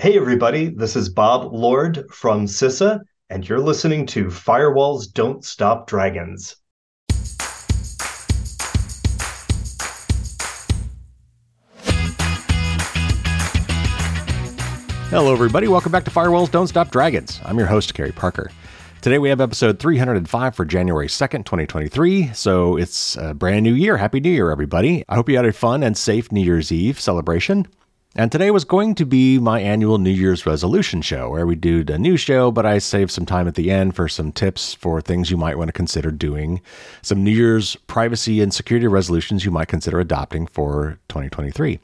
[0.00, 5.86] Hey, everybody, this is Bob Lord from CISA, and you're listening to Firewalls Don't Stop
[5.86, 6.56] Dragons.
[15.10, 15.68] Hello, everybody.
[15.68, 17.38] Welcome back to Firewalls Don't Stop Dragons.
[17.44, 18.50] I'm your host, Carey Parker.
[19.02, 22.32] Today we have episode 305 for January 2nd, 2023.
[22.32, 23.98] So it's a brand new year.
[23.98, 25.04] Happy New Year, everybody.
[25.10, 27.66] I hope you had a fun and safe New Year's Eve celebration.
[28.16, 31.84] And today was going to be my annual New Year's resolution show, where we do
[31.86, 35.00] a new show, but I saved some time at the end for some tips for
[35.00, 36.60] things you might want to consider doing,
[37.02, 41.78] some New Year's privacy and security resolutions you might consider adopting for 2023.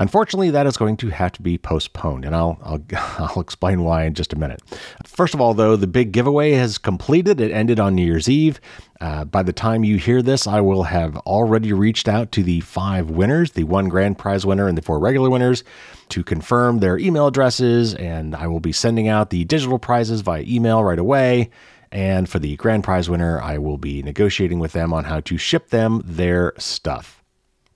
[0.00, 2.82] Unfortunately, that is going to have to be postponed, and I'll, I'll,
[3.18, 4.62] I'll explain why in just a minute.
[5.04, 7.38] First of all, though, the big giveaway has completed.
[7.38, 8.62] It ended on New Year's Eve.
[9.02, 12.60] Uh, by the time you hear this, I will have already reached out to the
[12.60, 15.64] five winners, the one grand prize winner and the four regular winners,
[16.08, 20.44] to confirm their email addresses, and I will be sending out the digital prizes via
[20.46, 21.50] email right away.
[21.92, 25.36] And for the grand prize winner, I will be negotiating with them on how to
[25.36, 27.19] ship them their stuff.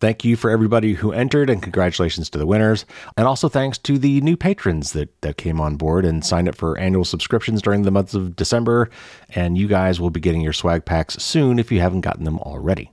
[0.05, 2.84] Thank you for everybody who entered and congratulations to the winners.
[3.16, 6.56] And also thanks to the new patrons that, that came on board and signed up
[6.56, 8.91] for annual subscriptions during the months of December.
[9.30, 12.38] And you guys will be getting your swag packs soon if you haven't gotten them
[12.41, 12.92] already.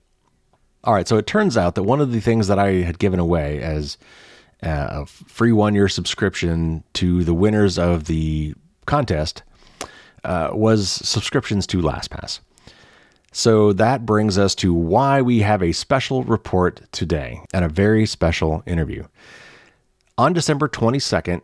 [0.86, 3.20] All right, so it turns out that one of the things that I had given
[3.20, 3.98] away as
[4.62, 9.44] a free one year subscription to the winners of the contest
[10.24, 12.40] uh, was subscriptions to LastPass.
[13.32, 18.06] So that brings us to why we have a special report today and a very
[18.06, 19.06] special interview.
[20.18, 21.42] On December 22nd,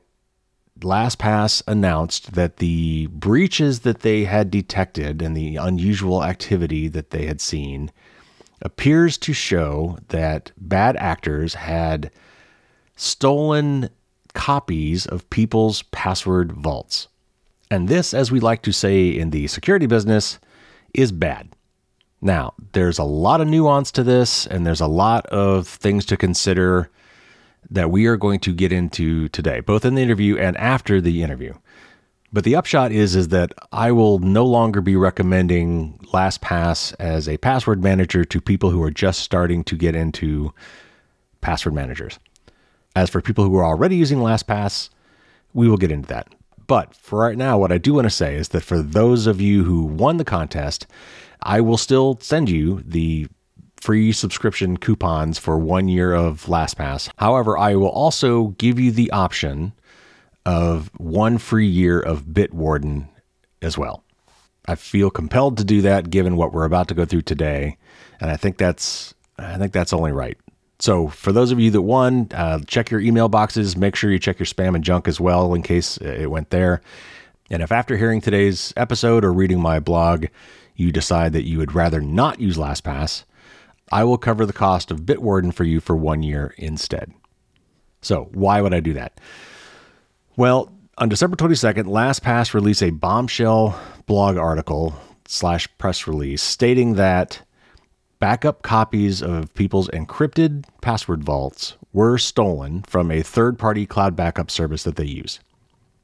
[0.82, 7.26] LastPass announced that the breaches that they had detected and the unusual activity that they
[7.26, 7.92] had seen
[8.62, 12.12] appears to show that bad actors had
[12.96, 13.90] stolen
[14.34, 17.08] copies of people's password vaults.
[17.72, 20.38] And this, as we like to say in the security business,
[20.94, 21.50] is bad.
[22.22, 26.18] Now, there's a lot of nuance to this, and there's a lot of things to
[26.18, 26.90] consider
[27.70, 31.22] that we are going to get into today, both in the interview and after the
[31.22, 31.54] interview.
[32.34, 37.38] But the upshot is is that I will no longer be recommending LastPass as a
[37.38, 40.54] password manager to people who are just starting to get into
[41.40, 42.20] password managers.
[42.96, 44.90] As for people who are already using LastPass,
[45.54, 46.28] we will get into that.
[46.68, 49.40] But for right now, what I do want to say is that for those of
[49.40, 50.86] you who won the contest,
[51.42, 53.28] I will still send you the
[53.80, 57.10] free subscription coupons for one year of LastPass.
[57.18, 59.74] However, I will also give you the option
[60.46, 63.08] of one free year of Bitwarden
[63.62, 64.04] as well.
[64.68, 67.78] I feel compelled to do that given what we're about to go through today,
[68.20, 70.38] and I think that's I think that's only right.
[70.80, 73.76] So, for those of you that won, uh, check your email boxes.
[73.76, 76.82] Make sure you check your spam and junk as well in case it went there.
[77.50, 80.26] And if after hearing today's episode or reading my blog,
[80.78, 83.24] you decide that you would rather not use LastPass,
[83.92, 87.14] I will cover the cost of Bitwarden for you for one year instead.
[88.02, 89.20] So, why would I do that?
[90.38, 94.96] Well, on December 22nd, LastPass released a bombshell blog article
[95.28, 97.42] slash press release stating that
[98.20, 104.52] backup copies of people's encrypted password vaults were stolen from a third party cloud backup
[104.52, 105.40] service that they use,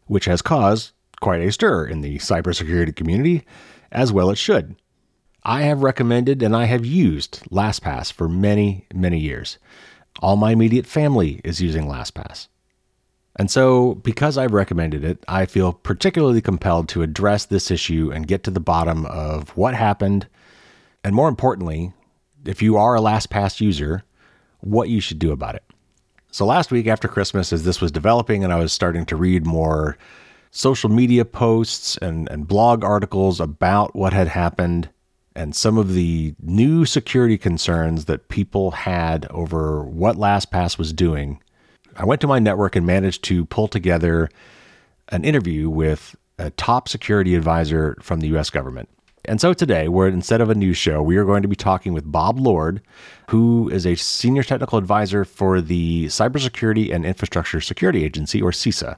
[0.07, 0.91] which has caused
[1.21, 3.45] quite a stir in the cybersecurity community
[3.93, 4.75] as well it should.
[5.43, 9.57] I have recommended and I have used LastPass for many, many years.
[10.19, 12.47] All my immediate family is using LastPass.
[13.35, 18.27] And so, because I've recommended it, I feel particularly compelled to address this issue and
[18.27, 20.27] get to the bottom of what happened.
[21.03, 21.93] And more importantly,
[22.45, 24.03] if you are a LastPass user,
[24.59, 25.63] what you should do about it.
[26.31, 29.47] So, last week after Christmas, as this was developing and I was starting to read
[29.47, 29.97] more
[30.53, 34.87] social media posts and, and blog articles about what had happened
[35.35, 41.41] and some of the new security concerns that people had over what LastPass was doing,
[41.97, 44.29] I went to my network and managed to pull together
[45.09, 48.89] an interview with a top security advisor from the US government.
[49.25, 51.93] And so today, where instead of a news show, we are going to be talking
[51.93, 52.81] with Bob Lord,
[53.29, 58.97] who is a senior technical advisor for the Cybersecurity and Infrastructure Security Agency, or CISA.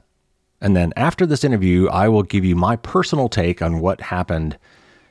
[0.60, 4.58] And then after this interview, I will give you my personal take on what happened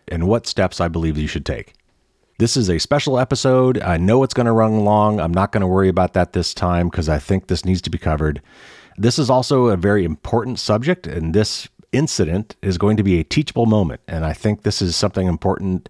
[0.08, 1.74] and what steps I believe you should take.
[2.38, 3.82] This is a special episode.
[3.82, 5.20] I know it's going to run long.
[5.20, 7.90] I'm not going to worry about that this time because I think this needs to
[7.90, 8.42] be covered.
[8.98, 13.24] This is also a very important subject, and this incident is going to be a
[13.24, 14.02] teachable moment.
[14.08, 15.90] And I think this is something important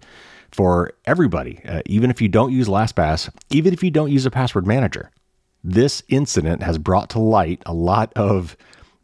[0.51, 4.31] for everybody, uh, even if you don't use LastPass, even if you don't use a
[4.31, 5.11] password manager.
[5.63, 8.55] This incident has brought to light a lot of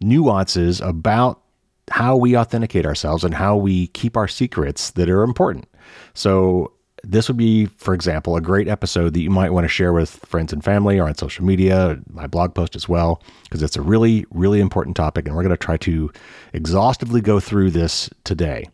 [0.01, 1.41] nuances about
[1.89, 5.67] how we authenticate ourselves and how we keep our secrets that are important.
[6.13, 9.91] So, this would be, for example, a great episode that you might want to share
[9.91, 13.75] with friends and family or on social media, my blog post as well, because it's
[13.75, 15.25] a really, really important topic.
[15.25, 16.11] And we're going to try to
[16.53, 18.67] exhaustively go through this today.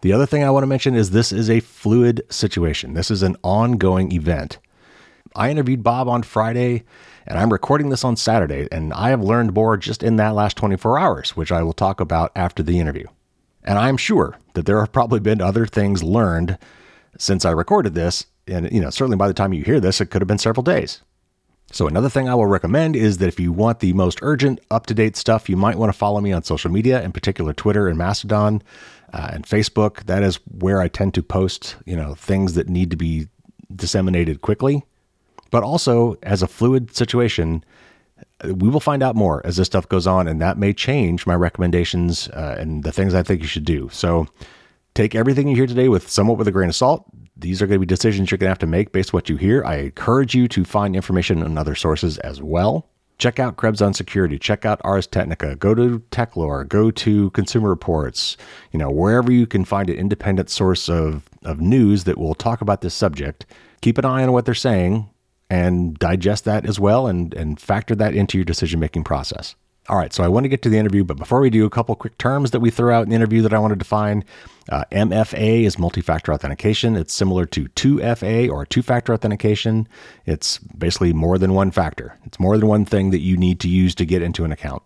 [0.00, 2.94] The other thing I want to mention is this is a fluid situation.
[2.94, 4.58] This is an ongoing event.
[5.34, 6.84] I interviewed Bob on Friday,
[7.26, 10.56] and I'm recording this on Saturday, and I have learned more just in that last
[10.56, 13.06] 24 hours, which I will talk about after the interview.
[13.64, 16.58] And I'm sure that there have probably been other things learned
[17.18, 18.26] since I recorded this.
[18.46, 20.62] And, you know, certainly by the time you hear this, it could have been several
[20.62, 21.02] days.
[21.70, 24.86] So, another thing I will recommend is that if you want the most urgent, up
[24.86, 27.88] to date stuff, you might want to follow me on social media, in particular Twitter
[27.88, 28.62] and Mastodon
[29.12, 30.04] uh, and Facebook.
[30.04, 33.28] That is where I tend to post, you know, things that need to be
[33.74, 34.84] disseminated quickly.
[35.50, 37.64] But also, as a fluid situation,
[38.44, 41.34] we will find out more as this stuff goes on, and that may change my
[41.34, 43.88] recommendations uh, and the things I think you should do.
[43.92, 44.26] So,
[44.94, 47.04] take everything you hear today with somewhat with a grain of salt.
[47.36, 49.28] These are going to be decisions you're going to have to make based on what
[49.28, 49.64] you hear.
[49.64, 52.88] I encourage you to find information on other sources as well.
[53.18, 54.38] Check out Krebs on Security.
[54.38, 55.56] Check out Ars Technica.
[55.56, 56.68] Go to Techlore.
[56.68, 58.36] Go to Consumer Reports.
[58.72, 62.60] You know wherever you can find an independent source of of news that will talk
[62.60, 63.46] about this subject.
[63.80, 65.08] Keep an eye on what they're saying
[65.50, 69.54] and digest that as well, and and factor that into your decision making process.
[69.88, 71.70] All right, so I want to get to the interview, but before we do, a
[71.70, 74.22] couple quick terms that we throw out in the interview that I want to define.
[74.68, 76.94] Uh, MFA is multi factor authentication.
[76.94, 79.88] It's similar to 2FA or two factor authentication.
[80.26, 83.68] It's basically more than one factor, it's more than one thing that you need to
[83.68, 84.82] use to get into an account.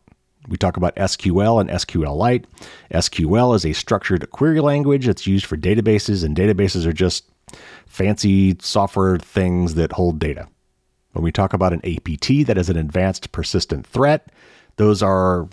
[0.46, 2.44] We talk about SQL and SQLite.
[2.92, 7.24] SQL is a structured query language that's used for databases, and databases are just
[7.92, 10.48] fancy software things that hold data.
[11.12, 14.32] When we talk about an APT, that is an advanced persistent threat.
[14.76, 15.46] Those are,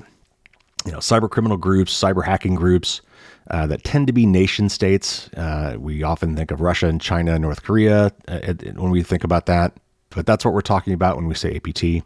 [0.85, 3.01] you know, cyber criminal groups, cyber hacking groups
[3.51, 5.27] uh, that tend to be nation states.
[5.33, 9.45] Uh, we often think of Russia and China, North Korea uh, when we think about
[9.47, 9.73] that.
[10.09, 12.05] But that's what we're talking about when we say APT.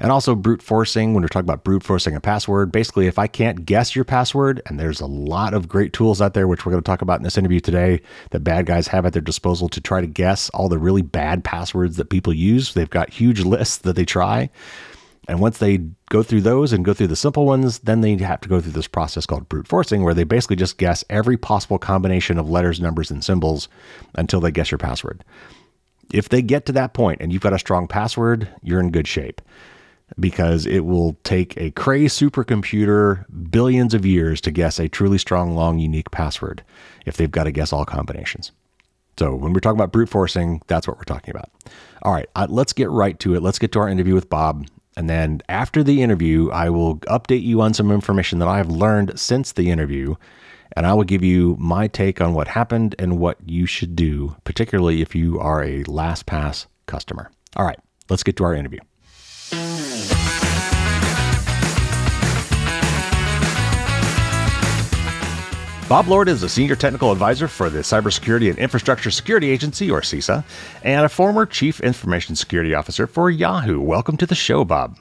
[0.00, 2.72] And also brute forcing, when we're talking about brute forcing a password.
[2.72, 6.32] Basically, if I can't guess your password, and there's a lot of great tools out
[6.32, 8.00] there, which we're going to talk about in this interview today,
[8.30, 11.44] that bad guys have at their disposal to try to guess all the really bad
[11.44, 12.72] passwords that people use.
[12.72, 14.48] They've got huge lists that they try.
[15.28, 18.40] And once they go through those and go through the simple ones, then they have
[18.40, 21.78] to go through this process called brute forcing, where they basically just guess every possible
[21.78, 23.68] combination of letters, numbers, and symbols
[24.14, 25.22] until they guess your password.
[26.10, 29.06] If they get to that point and you've got a strong password, you're in good
[29.06, 29.42] shape
[30.18, 35.54] because it will take a Cray supercomputer billions of years to guess a truly strong,
[35.54, 36.62] long, unique password
[37.06, 38.52] if they've got to guess all combinations.
[39.18, 41.50] So when we're talking about brute forcing, that's what we're talking about.
[42.02, 43.42] All right, uh, let's get right to it.
[43.42, 44.66] Let's get to our interview with Bob.
[44.96, 48.70] And then after the interview, I will update you on some information that I have
[48.70, 50.16] learned since the interview.
[50.76, 54.36] And I will give you my take on what happened and what you should do,
[54.44, 57.30] particularly if you are a LastPass customer.
[57.56, 57.78] All right,
[58.08, 58.80] let's get to our interview.
[65.90, 70.02] Bob Lord is a senior technical advisor for the Cybersecurity and Infrastructure Security Agency, or
[70.02, 70.44] CISA,
[70.84, 73.80] and a former chief information security officer for Yahoo.
[73.80, 74.96] Welcome to the show, Bob.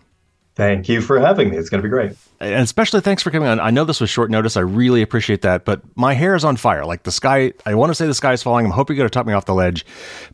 [0.56, 1.58] Thank you for having me.
[1.58, 2.14] It's going to be great.
[2.42, 3.60] And especially thanks for coming on.
[3.60, 4.56] I know this was short notice.
[4.56, 5.66] I really appreciate that.
[5.66, 6.86] But my hair is on fire.
[6.86, 8.66] Like the sky, I want to say the sky is falling.
[8.66, 9.86] I'm hoping you're going to talk me off the ledge.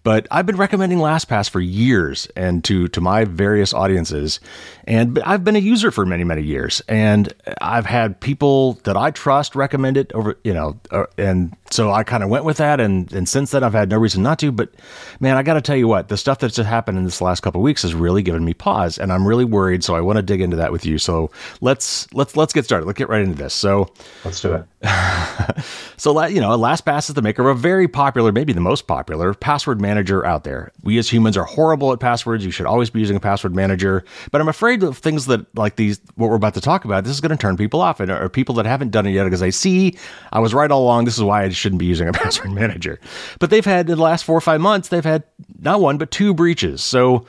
[0.03, 4.39] But I've been recommending LastPass for years and to, to my various audiences.
[4.83, 6.81] And I've been a user for many, many years.
[6.87, 11.91] And I've had people that I trust recommend it over, you know, uh, and so
[11.91, 12.79] I kind of went with that.
[12.79, 14.51] And, and since then, I've had no reason not to.
[14.51, 14.73] But
[15.19, 17.61] man, I got to tell you what, the stuff that's happened in this last couple
[17.61, 18.97] weeks has really given me pause.
[18.97, 19.83] And I'm really worried.
[19.83, 20.97] So I want to dig into that with you.
[20.97, 21.31] So
[21.61, 22.85] let's let's let's get started.
[22.85, 23.53] Let's get right into this.
[23.53, 23.91] So
[24.23, 24.65] let's do it.
[25.97, 29.33] so you know, LastPass is the maker of a very popular, maybe the most popular
[29.33, 30.71] password manager out there.
[30.83, 32.45] We as humans are horrible at passwords.
[32.45, 34.03] You should always be using a password manager.
[34.31, 37.03] But I'm afraid of things that like these, what we're about to talk about.
[37.03, 39.23] This is going to turn people off, and or people that haven't done it yet
[39.23, 39.97] because I see
[40.31, 41.05] I was right all along.
[41.05, 42.99] This is why I shouldn't be using a password manager.
[43.39, 45.23] But they've had in the last four or five months, they've had
[45.59, 46.83] not one but two breaches.
[46.83, 47.25] So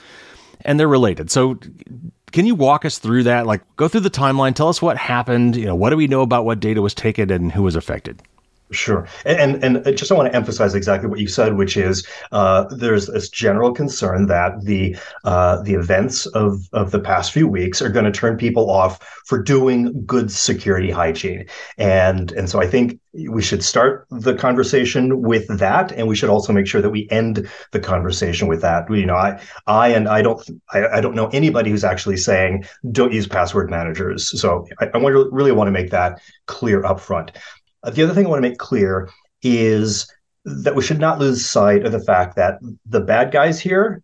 [0.63, 1.31] and they're related.
[1.31, 1.59] So
[2.33, 3.47] can you walk us through that?
[3.47, 4.55] Like, go through the timeline.
[4.55, 5.57] Tell us what happened.
[5.57, 8.23] You know, what do we know about what data was taken and who was affected?
[8.73, 12.65] Sure, and and, just I want to emphasize exactly what you said, which is uh,
[12.71, 17.81] there's this general concern that the uh, the events of of the past few weeks
[17.81, 21.47] are going to turn people off for doing good security hygiene,
[21.79, 26.29] and and so I think we should start the conversation with that, and we should
[26.29, 28.91] also make sure that we end the conversation with that.
[28.91, 32.65] You know, I I and I don't I, I don't know anybody who's actually saying
[32.91, 36.85] don't use password managers, so I, I want to really want to make that clear
[36.85, 37.31] up front.
[37.87, 39.09] Uh, the other thing I want to make clear
[39.43, 40.11] is
[40.45, 44.03] that we should not lose sight of the fact that the bad guys here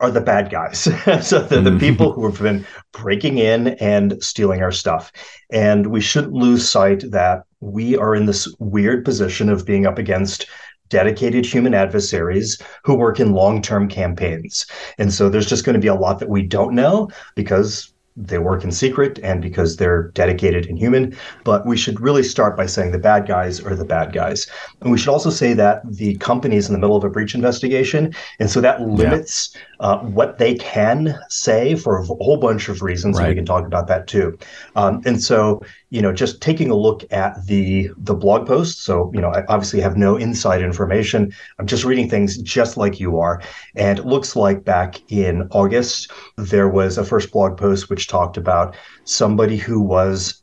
[0.00, 0.78] are the bad guys.
[1.22, 1.78] so they're the mm-hmm.
[1.78, 5.12] people who have been breaking in and stealing our stuff.
[5.50, 9.98] And we shouldn't lose sight that we are in this weird position of being up
[9.98, 10.46] against
[10.88, 14.66] dedicated human adversaries who work in long term campaigns.
[14.98, 18.38] And so there's just going to be a lot that we don't know because they
[18.38, 21.16] work in secret and because they're dedicated and human.
[21.44, 24.48] But we should really start by saying the bad guys are the bad guys.
[24.80, 27.34] And we should also say that the company is in the middle of a breach
[27.34, 28.14] investigation.
[28.40, 29.86] And so that limits yeah.
[29.86, 33.16] uh, what they can say for a whole bunch of reasons.
[33.16, 33.24] Right.
[33.24, 34.36] And we can talk about that too.
[34.74, 38.84] Um, and so you know, just taking a look at the the blog post.
[38.84, 41.32] So, you know, I obviously have no inside information.
[41.58, 43.40] I'm just reading things just like you are.
[43.74, 48.36] And it looks like back in August, there was a first blog post which talked
[48.36, 50.42] about somebody who was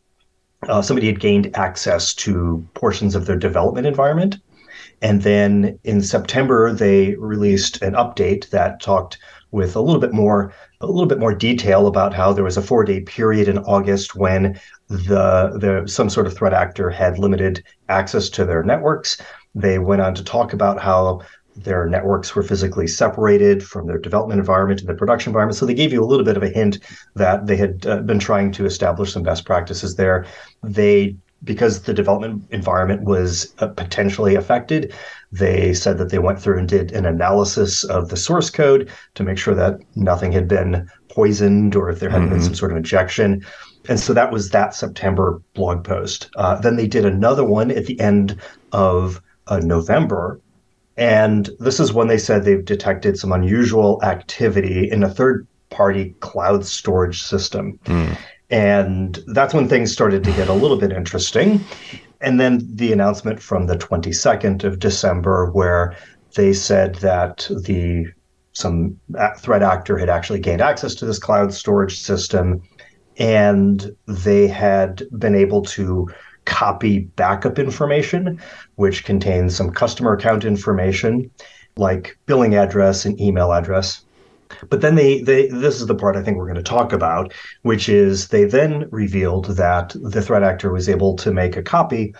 [0.69, 4.37] uh, somebody had gained access to portions of their development environment.
[5.01, 9.17] And then in September, they released an update that talked
[9.51, 12.61] with a little bit more a little bit more detail about how there was a
[12.61, 17.63] four day period in August when the the some sort of threat actor had limited
[17.89, 19.19] access to their networks.
[19.53, 21.21] They went on to talk about how
[21.55, 25.57] their networks were physically separated from their development environment to their production environment.
[25.57, 26.79] So they gave you a little bit of a hint
[27.15, 30.25] that they had uh, been trying to establish some best practices there.
[30.63, 34.93] They because the development environment was uh, potentially affected,
[35.31, 39.23] they said that they went through and did an analysis of the source code to
[39.23, 42.31] make sure that nothing had been poisoned or if there had mm-hmm.
[42.31, 43.45] been some sort of injection.
[43.87, 46.29] And so that was that September blog post.
[46.35, 48.39] Uh, then they did another one at the end
[48.71, 50.39] of uh, November.
[50.97, 56.15] And this is when they said they've detected some unusual activity in a third party
[56.21, 57.77] cloud storage system.
[57.85, 58.17] Mm.
[58.49, 61.63] And that's when things started to get a little bit interesting.
[62.21, 65.95] And then the announcement from the 22nd of December, where
[66.35, 68.05] they said that the
[68.53, 68.97] some
[69.37, 72.61] threat actor had actually gained access to this cloud storage system
[73.17, 76.07] and they had been able to
[76.45, 78.39] copy backup information,
[78.75, 81.29] which contains some customer account information
[81.77, 84.01] like billing address and email address.
[84.69, 87.33] But then they, they this is the part I think we're going to talk about,
[87.63, 92.13] which is they then revealed that the threat actor was able to make a copy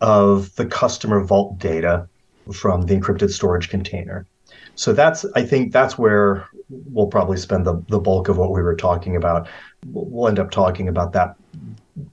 [0.00, 2.08] of the customer vault data
[2.52, 4.26] from the encrypted storage container.
[4.74, 8.62] So that's I think that's where we'll probably spend the, the bulk of what we
[8.62, 9.48] were talking about.
[9.86, 11.36] We'll end up talking about that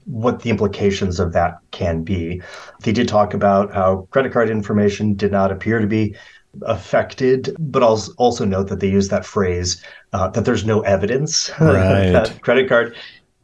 [0.04, 2.40] what the implications of that can be.
[2.82, 6.14] They did talk about how credit card information did not appear to be
[6.62, 11.50] affected, but I'll also note that they use that phrase uh, that there's no evidence
[11.60, 12.12] right.
[12.12, 12.96] that credit card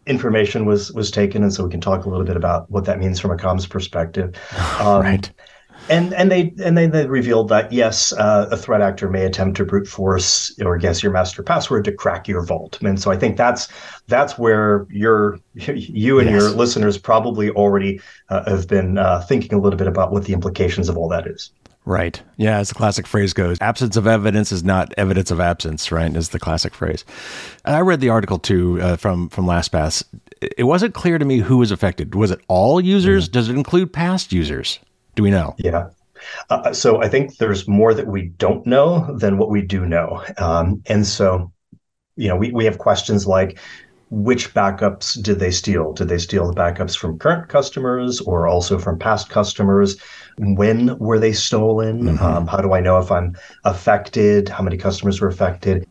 [0.07, 2.99] information was was taken, and so we can talk a little bit about what that
[2.99, 4.35] means from a comms perspective.
[4.81, 5.31] Um, right.
[5.91, 9.57] And and they and they, they revealed that yes, uh, a threat actor may attempt
[9.57, 12.81] to brute force or guess your master password to crack your vault.
[12.81, 13.69] And so I think that's
[14.07, 16.41] that's where your you and yes.
[16.41, 20.33] your listeners probably already uh, have been uh, thinking a little bit about what the
[20.33, 21.51] implications of all that is.
[21.87, 22.23] Right.
[22.37, 26.15] Yeah, as the classic phrase goes, absence of evidence is not evidence of absence, right?
[26.15, 27.05] Is the classic phrase.
[27.65, 30.05] And I read the article too uh, from from LastPass.
[30.41, 32.15] It wasn't clear to me who was affected.
[32.15, 33.29] Was it all users?
[33.29, 33.33] Mm.
[33.33, 34.79] Does it include past users?
[35.15, 35.55] Do we know?
[35.59, 35.89] Yeah.
[36.51, 40.23] Uh, so I think there's more that we don't know than what we do know.
[40.39, 41.53] Um, and so,
[42.17, 43.59] you know, we, we have questions like
[44.11, 45.93] which backups did they steal?
[45.93, 49.97] Did they steal the backups from current customers or also from past customers?
[50.39, 52.03] When were they stolen?
[52.03, 52.25] Mm-hmm.
[52.25, 54.49] Um, how do I know if I'm affected?
[54.49, 55.87] How many customers were affected?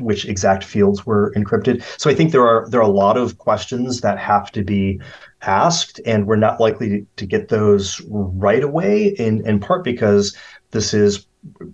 [0.00, 1.84] Which exact fields were encrypted?
[1.98, 5.00] So I think there are there are a lot of questions that have to be
[5.46, 9.08] asked, and we're not likely to get those right away.
[9.08, 10.36] In in part because
[10.70, 11.26] this is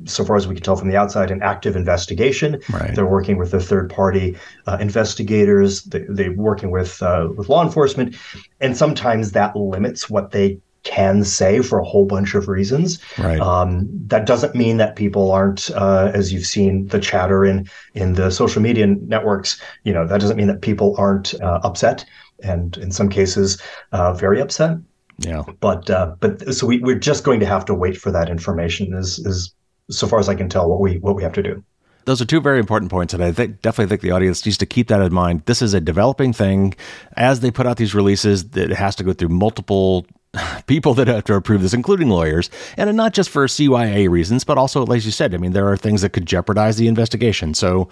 [0.05, 2.61] so far as we can tell from the outside, an active investigation.
[2.73, 2.95] Right.
[2.95, 4.37] They're working with the third party
[4.67, 5.85] uh, investigators.
[5.85, 8.17] They, are working with uh, with law enforcement,
[8.61, 12.99] and sometimes that limits what they can say for a whole bunch of reasons.
[13.19, 13.39] Right.
[13.39, 18.15] Um, that doesn't mean that people aren't, uh, as you've seen the chatter in in
[18.15, 19.61] the social media networks.
[19.85, 22.05] You know, that doesn't mean that people aren't uh, upset,
[22.43, 23.61] and in some cases,
[23.93, 24.79] uh, very upset.
[25.19, 25.43] Yeah.
[25.61, 28.95] But uh, but so we, we're just going to have to wait for that information.
[28.95, 29.55] Is is
[29.91, 31.63] so far as I can tell what we what we have to do.
[32.07, 34.67] Those are two very important points, and I think, definitely think the audience needs to
[34.67, 35.43] keep that in mind.
[35.45, 36.75] This is a developing thing.
[37.17, 40.07] As they put out these releases, it has to go through multiple
[40.67, 44.59] people that have to approve this, including lawyers, and not just for CYA reasons, but
[44.59, 47.55] also, as you said, I mean, there are things that could jeopardize the investigation.
[47.55, 47.89] So,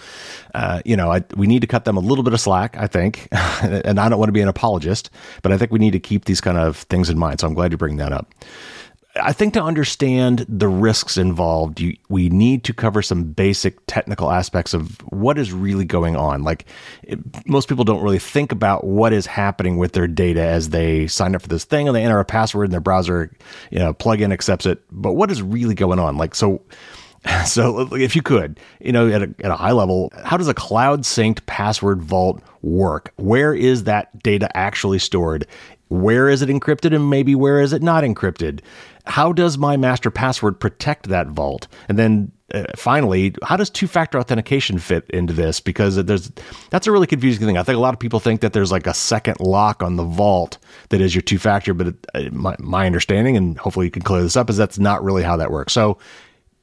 [0.54, 2.86] uh, you know, I, we need to cut them a little bit of slack, I
[2.86, 3.28] think.
[3.62, 5.10] and I don't want to be an apologist,
[5.42, 7.40] but I think we need to keep these kind of things in mind.
[7.40, 8.32] So I'm glad you bring that up.
[9.20, 14.30] I think to understand the risks involved, you, we need to cover some basic technical
[14.30, 16.44] aspects of what is really going on.
[16.44, 16.66] Like
[17.02, 21.06] it, most people don't really think about what is happening with their data as they
[21.06, 23.30] sign up for this thing and they enter a password and their browser,
[23.70, 24.82] you know, plugin accepts it.
[24.90, 26.16] But what is really going on?
[26.16, 26.62] Like so.
[27.44, 30.54] So, if you could, you know, at a, at a high level, how does a
[30.54, 33.12] cloud synced password vault work?
[33.16, 35.46] Where is that data actually stored?
[35.88, 38.60] Where is it encrypted and maybe where is it not encrypted?
[39.08, 41.66] How does my master password protect that vault?
[41.88, 45.60] And then uh, finally, how does two-factor authentication fit into this?
[45.60, 46.30] Because there's
[46.70, 47.58] that's a really confusing thing.
[47.58, 50.04] I think a lot of people think that there's like a second lock on the
[50.04, 50.58] vault
[50.90, 54.22] that is your two-factor, but it, uh, my, my understanding, and hopefully you can clear
[54.22, 55.72] this up, is that's not really how that works.
[55.72, 55.98] So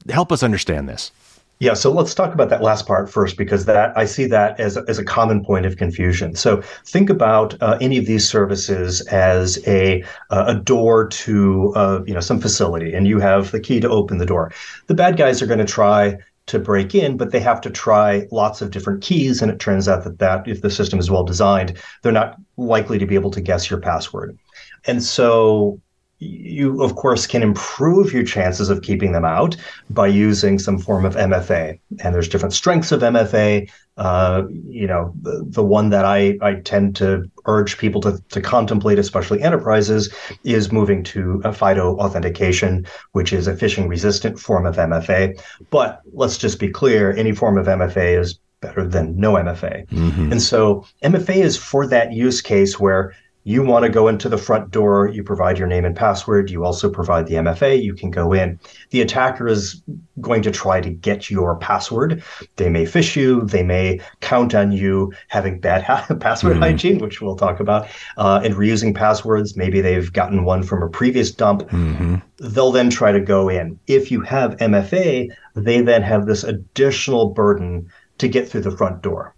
[0.08, 1.12] help us understand this.
[1.58, 4.76] Yeah, so let's talk about that last part first because that I see that as
[4.76, 6.34] a, as a common point of confusion.
[6.34, 12.02] So think about uh, any of these services as a uh, a door to uh,
[12.06, 14.52] you know some facility, and you have the key to open the door.
[14.86, 18.26] The bad guys are going to try to break in, but they have to try
[18.30, 21.24] lots of different keys, and it turns out that that if the system is well
[21.24, 24.38] designed, they're not likely to be able to guess your password.
[24.86, 25.80] And so
[26.18, 29.56] you of course can improve your chances of keeping them out
[29.90, 31.78] by using some form of MFA.
[32.00, 33.70] And there's different strengths of MFA.
[33.98, 38.40] Uh, you know, the, the one that I, I tend to urge people to, to
[38.40, 40.12] contemplate, especially enterprises,
[40.44, 45.40] is moving to a FIDO authentication, which is a phishing resistant form of MFA.
[45.70, 49.86] But let's just be clear, any form of MFA is better than no MFA.
[49.88, 50.32] Mm-hmm.
[50.32, 53.14] And so MFA is for that use case where
[53.46, 56.64] you want to go into the front door, you provide your name and password, you
[56.64, 58.58] also provide the MFA, you can go in.
[58.90, 59.80] The attacker is
[60.20, 62.24] going to try to get your password.
[62.56, 66.62] They may phish you, they may count on you having bad ha- password mm-hmm.
[66.62, 67.86] hygiene, which we'll talk about,
[68.16, 69.56] uh, and reusing passwords.
[69.56, 71.62] Maybe they've gotten one from a previous dump.
[71.70, 72.16] Mm-hmm.
[72.38, 73.78] They'll then try to go in.
[73.86, 79.02] If you have MFA, they then have this additional burden to get through the front
[79.02, 79.35] door.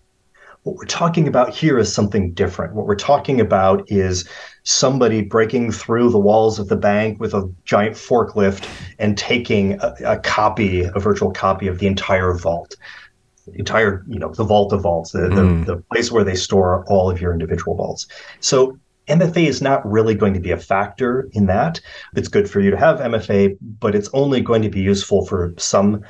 [0.62, 2.75] What we're talking about here is something different.
[2.75, 4.29] What we're talking about is
[4.64, 8.68] somebody breaking through the walls of the bank with a giant forklift
[8.99, 12.77] and taking a, a copy, a virtual copy of the entire vault
[13.53, 15.64] the entire, you know, the vault of vaults, the, mm.
[15.64, 18.07] the, the, place where they store all of your individual vaults.
[18.40, 21.81] So MFA is not really going to be a factor in that.
[22.14, 25.55] It's good for you to have MFA, but it's only going to be useful for
[25.57, 26.03] some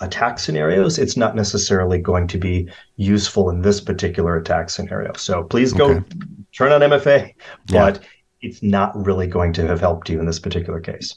[0.00, 5.12] attack scenarios, it's not necessarily going to be useful in this particular attack scenario.
[5.14, 6.04] So please go okay.
[6.52, 7.34] turn on MFA,
[7.68, 8.08] but yeah.
[8.42, 11.16] it's not really going to have helped you in this particular case.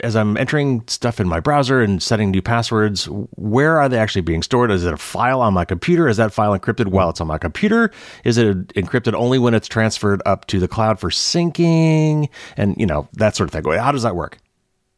[0.00, 4.20] As I'm entering stuff in my browser and setting new passwords, where are they actually
[4.20, 4.70] being stored?
[4.70, 6.06] Is it a file on my computer?
[6.06, 7.90] Is that file encrypted while it's on my computer?
[8.22, 12.28] Is it encrypted only when it's transferred up to the cloud for syncing?
[12.58, 13.72] And, you know, that sort of thing.
[13.78, 14.36] How does that work?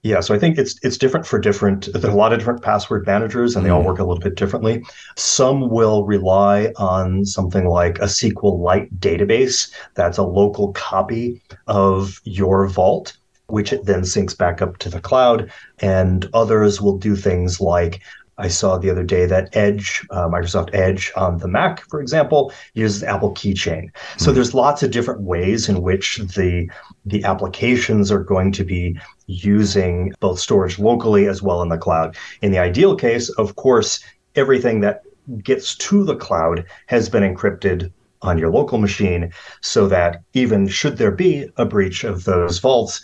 [0.02, 1.88] Yeah, so I think it's it's different for different.
[1.92, 3.88] There are a lot of different password managers, and they all mm-hmm.
[3.88, 4.84] work a little bit differently.
[5.16, 12.68] Some will rely on something like a SQLite database that's a local copy of your
[12.68, 13.16] vault,
[13.48, 15.50] which it then syncs back up to the cloud.
[15.80, 18.00] And others will do things like
[18.38, 22.52] I saw the other day that Edge, uh, Microsoft Edge on the Mac, for example,
[22.74, 23.90] uses Apple Keychain.
[24.16, 24.34] So mm-hmm.
[24.34, 26.70] there's lots of different ways in which the
[27.04, 32.16] the applications are going to be using both storage locally as well in the cloud.
[32.40, 34.00] In the ideal case, of course,
[34.36, 35.02] everything that
[35.42, 40.96] gets to the cloud has been encrypted on your local machine so that even should
[40.96, 43.02] there be a breach of those vaults,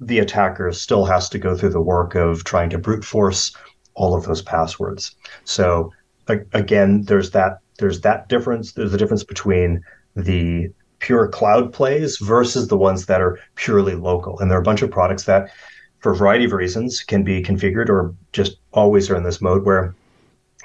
[0.00, 3.54] the attacker still has to go through the work of trying to brute force
[4.00, 5.14] all of those passwords.
[5.44, 5.92] So
[6.54, 8.72] again, there's that there's that difference.
[8.72, 9.82] There's a difference between
[10.16, 14.38] the pure cloud plays versus the ones that are purely local.
[14.38, 15.50] And there are a bunch of products that,
[15.98, 19.64] for a variety of reasons, can be configured or just always are in this mode
[19.64, 19.94] where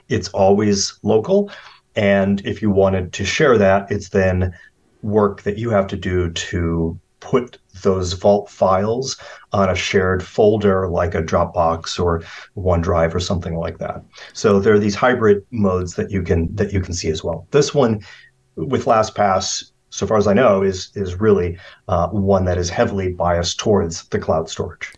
[0.08, 1.52] it's always local.
[1.96, 4.54] And if you wanted to share that, it's then
[5.02, 9.18] work that you have to do to put those vault files
[9.52, 12.24] on a shared folder like a Dropbox or
[12.56, 14.02] OneDrive or something like that.
[14.34, 17.48] So there are these hybrid modes that you can that you can see as well.
[17.52, 18.02] This one
[18.56, 21.58] with LastPass so far as I know, is is really
[21.88, 24.94] uh, one that is heavily biased towards the cloud storage.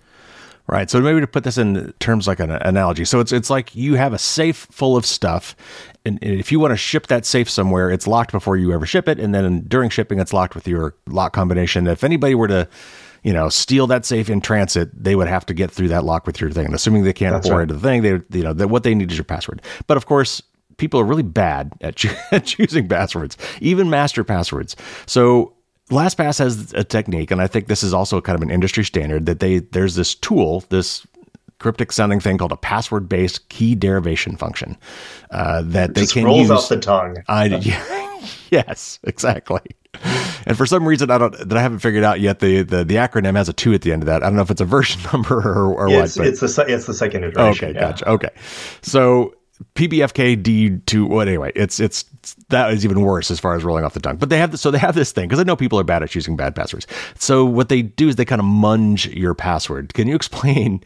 [0.65, 0.89] Right.
[0.89, 3.05] So maybe to put this in terms like an analogy.
[3.05, 5.55] So it's it's like you have a safe full of stuff
[6.07, 9.07] and if you want to ship that safe somewhere, it's locked before you ever ship
[9.07, 11.87] it and then during shipping it's locked with your lock combination.
[11.87, 12.67] If anybody were to
[13.23, 16.25] you know, steal that safe in transit, they would have to get through that lock
[16.25, 16.65] with your thing.
[16.65, 17.63] And assuming they can't That's bore right.
[17.63, 19.61] into the thing, they, you know, that what they need is your password.
[19.85, 20.41] But of course,
[20.77, 24.75] people are really bad at, cho- at choosing passwords, even master passwords.
[25.07, 25.53] So
[25.89, 29.25] LastPass has a technique, and I think this is also kind of an industry standard
[29.25, 31.05] that they there's this tool, this
[31.59, 34.77] cryptic sounding thing called a password based key derivation function
[35.31, 36.51] uh, that they can rolls use.
[36.51, 37.17] off the tongue.
[37.27, 39.61] I, yeah, yes, exactly.
[40.45, 42.39] And for some reason, I don't that I haven't figured out yet.
[42.39, 44.23] The, the the acronym has a two at the end of that.
[44.23, 46.27] I don't know if it's a version number or, or it's, what.
[46.27, 47.69] It's the it's the second iteration.
[47.69, 47.91] Okay, yeah.
[47.91, 48.09] gotcha.
[48.09, 48.29] Okay,
[48.81, 49.33] so
[49.75, 51.07] PBFK D2.
[51.07, 51.51] What anyway?
[51.55, 52.05] It's it's
[52.49, 54.17] that is even worse as far as rolling off the tongue.
[54.17, 56.03] But they have this, so they have this thing because I know people are bad
[56.03, 56.87] at choosing bad passwords.
[57.17, 59.93] So what they do is they kind of munge your password.
[59.93, 60.83] Can you explain?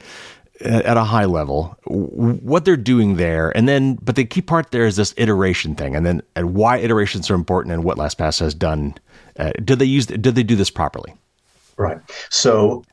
[0.61, 4.85] At a high level what they're doing there and then but the key part there
[4.85, 8.53] is this iteration thing and then and why iterations are important and what lastpass has
[8.53, 8.93] done
[9.37, 11.13] uh, did they use did they do this properly
[11.77, 12.83] right so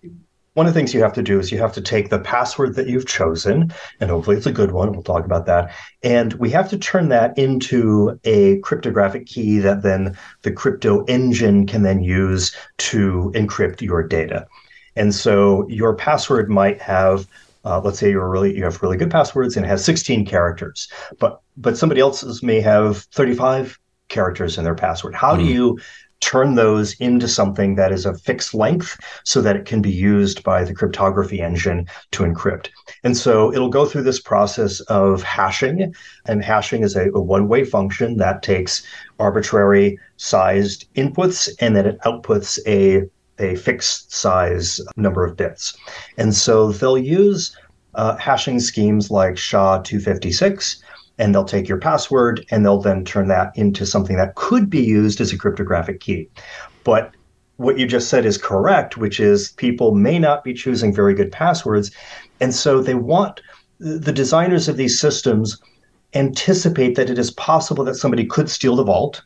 [0.59, 2.75] one of the things you have to do is you have to take the password
[2.75, 4.91] that you've chosen, and hopefully it's a good one.
[4.91, 5.73] We'll talk about that.
[6.03, 11.65] And we have to turn that into a cryptographic key that then the crypto engine
[11.65, 14.49] can then use to encrypt your data.
[14.97, 17.29] And so your password might have
[17.65, 20.91] uh, let's say you're really you have really good passwords and it has 16 characters,
[21.19, 25.15] but but somebody else's may have 35 characters in their password.
[25.15, 25.39] How mm.
[25.39, 25.51] do hmm.
[25.51, 25.79] you
[26.21, 30.43] turn those into something that is a fixed length so that it can be used
[30.43, 32.69] by the cryptography engine to encrypt.
[33.05, 35.95] And so it'll go through this process of hashing,
[36.27, 38.83] and hashing is a, a one way function that takes
[39.19, 45.77] arbitrary sized inputs and then it outputs a a fixed size number of bits.
[46.17, 47.57] And so they'll use
[47.95, 50.83] uh, hashing schemes like SHA 256
[51.19, 54.83] and they'll take your password and they'll then turn that into something that could be
[54.83, 56.29] used as a cryptographic key.
[56.85, 57.13] But
[57.57, 61.33] what you just said is correct, which is people may not be choosing very good
[61.33, 61.91] passwords.
[62.41, 63.41] And so they want
[63.81, 65.61] the designers of these systems
[66.15, 69.23] anticipate that it is possible that somebody could steal the vault.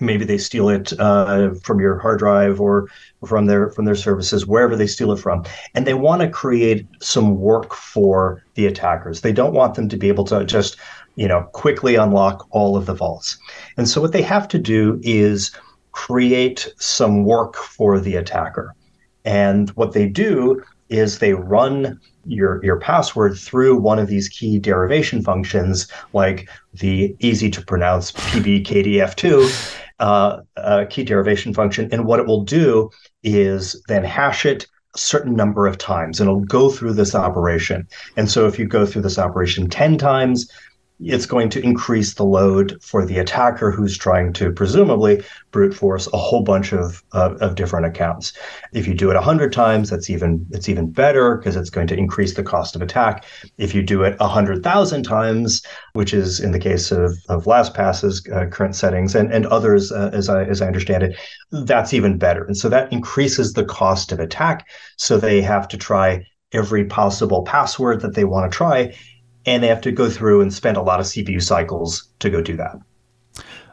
[0.00, 2.88] Maybe they steal it uh, from your hard drive or
[3.26, 6.86] from their from their services, wherever they steal it from, and they want to create
[7.00, 9.20] some work for the attackers.
[9.20, 10.76] They don't want them to be able to just
[11.16, 13.38] you know, quickly unlock all of the vaults.
[13.76, 15.50] And so what they have to do is
[15.92, 18.74] create some work for the attacker.
[19.24, 24.58] And what they do is they run your your password through one of these key
[24.58, 31.88] derivation functions, like the easy to pronounce PBKDF2 uh, uh, key derivation function.
[31.92, 32.90] And what it will do
[33.22, 37.86] is then hash it a certain number of times, and it'll go through this operation.
[38.16, 40.50] And so if you go through this operation ten times,
[40.98, 46.08] it's going to increase the load for the attacker who's trying to presumably brute force
[46.12, 48.32] a whole bunch of, of, of different accounts.
[48.72, 51.96] If you do it 100 times, that's even it's even better because it's going to
[51.96, 53.24] increase the cost of attack.
[53.58, 58.46] If you do it 100,000 times, which is in the case of, of LastPass's uh,
[58.46, 61.16] current settings and, and others, uh, as, I, as I understand it,
[61.52, 62.44] that's even better.
[62.44, 64.66] And so that increases the cost of attack.
[64.96, 68.94] So they have to try every possible password that they want to try
[69.46, 72.42] and they have to go through and spend a lot of CPU cycles to go
[72.42, 72.76] do that.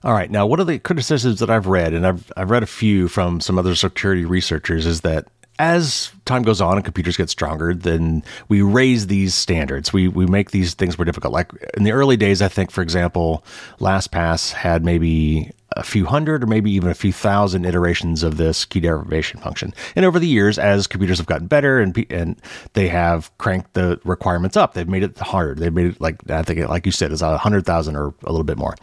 [0.03, 0.29] All right.
[0.29, 3.39] Now, one of the criticisms that I've read, and I've, I've read a few from
[3.39, 5.27] some other security researchers, is that
[5.59, 9.93] as time goes on and computers get stronger, then we raise these standards.
[9.93, 11.31] We we make these things more difficult.
[11.31, 13.45] Like in the early days, I think, for example,
[13.79, 18.65] LastPass had maybe a few hundred or maybe even a few thousand iterations of this
[18.65, 19.73] key derivation function.
[19.95, 22.41] And over the years, as computers have gotten better and and
[22.73, 25.55] they have cranked the requirements up, they've made it harder.
[25.55, 28.31] They've made it like I think, like you said, it's a hundred thousand or a
[28.31, 28.75] little bit more.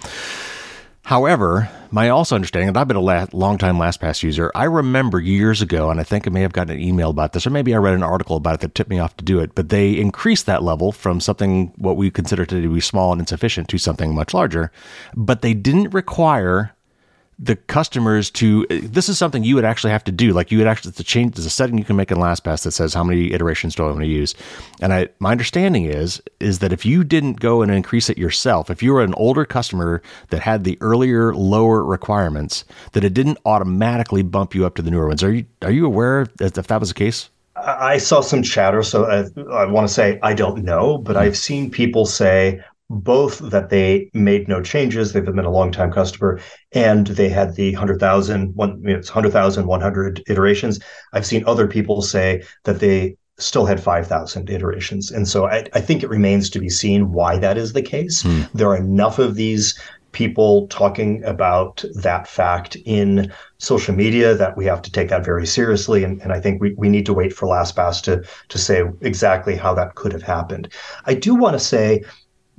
[1.03, 5.19] However, my also understanding, and I've been a la- long time LastPass user, I remember
[5.19, 7.75] years ago, and I think I may have gotten an email about this, or maybe
[7.75, 9.99] I read an article about it that tipped me off to do it, but they
[9.99, 13.79] increased that level from something what we consider today to be small and insufficient to
[13.79, 14.71] something much larger,
[15.17, 16.77] but they didn't require
[17.43, 20.33] the customers to this is something you would actually have to do.
[20.33, 22.73] Like you would actually to change there's a setting you can make in lastpass that
[22.73, 24.35] says how many iterations do i want to use?
[24.83, 28.69] And i my understanding is is that if you didn't go and increase it yourself
[28.69, 33.39] if you were an older customer that had the earlier lower requirements that it didn't
[33.47, 35.25] automatically bump you up to the newer ones.
[35.25, 37.31] Are you are you aware that if that was the case?
[37.57, 39.19] I saw some chatter so i,
[39.53, 44.11] I want to say i don't know but i've seen people say both that they
[44.13, 46.41] made no changes, they've been a long time customer,
[46.73, 50.81] and they had the 100,000, one, you 100,000, 100 iterations.
[51.13, 55.11] I've seen other people say that they still had 5,000 iterations.
[55.11, 58.21] And so I, I, think it remains to be seen why that is the case.
[58.21, 58.43] Hmm.
[58.53, 59.81] There are enough of these
[60.13, 65.47] people talking about that fact in social media that we have to take that very
[65.47, 66.03] seriously.
[66.05, 69.57] And, and I think we, we need to wait for LastPass to, to say exactly
[69.57, 70.73] how that could have happened.
[71.07, 72.03] I do want to say,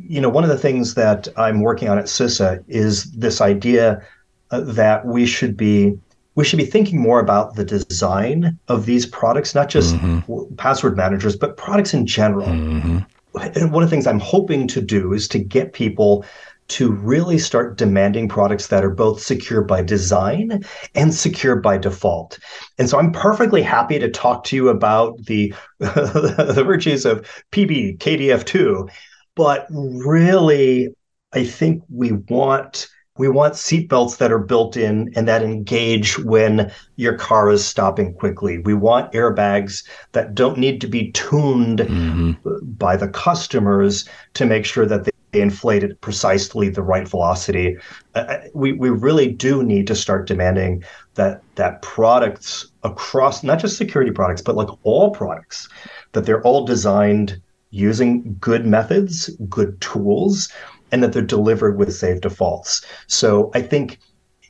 [0.08, 4.06] you know, one of the things that I'm working on at CISA is this idea
[4.52, 5.98] uh, that we should be
[6.36, 10.56] we should be thinking more about the design of these products, not just mm-hmm.
[10.56, 12.48] password managers, but products in general.
[12.48, 13.00] Mm-hmm.
[13.36, 16.26] And one of the things I'm hoping to do is to get people
[16.70, 20.64] to really start demanding products that are both secure by design
[20.96, 22.40] and secure by default.
[22.78, 28.90] And so I'm perfectly happy to talk to you about the the virtues of PBKDF2,
[29.36, 30.94] but really
[31.34, 36.72] I think we want we want seatbelts that are built in and that engage when
[36.96, 38.58] your car is stopping quickly.
[38.60, 42.58] We want airbags that don't need to be tuned mm-hmm.
[42.78, 47.78] by the customers to make sure that they inflate at precisely the right velocity.
[48.16, 50.84] Uh, uh, we we really do need to start demanding
[51.16, 55.70] that that products across not just security products but like all products
[56.14, 57.42] that they're all designed
[57.72, 60.50] using good methods, good tools,
[60.92, 62.86] and that they're delivered with safe defaults.
[63.08, 64.00] So I think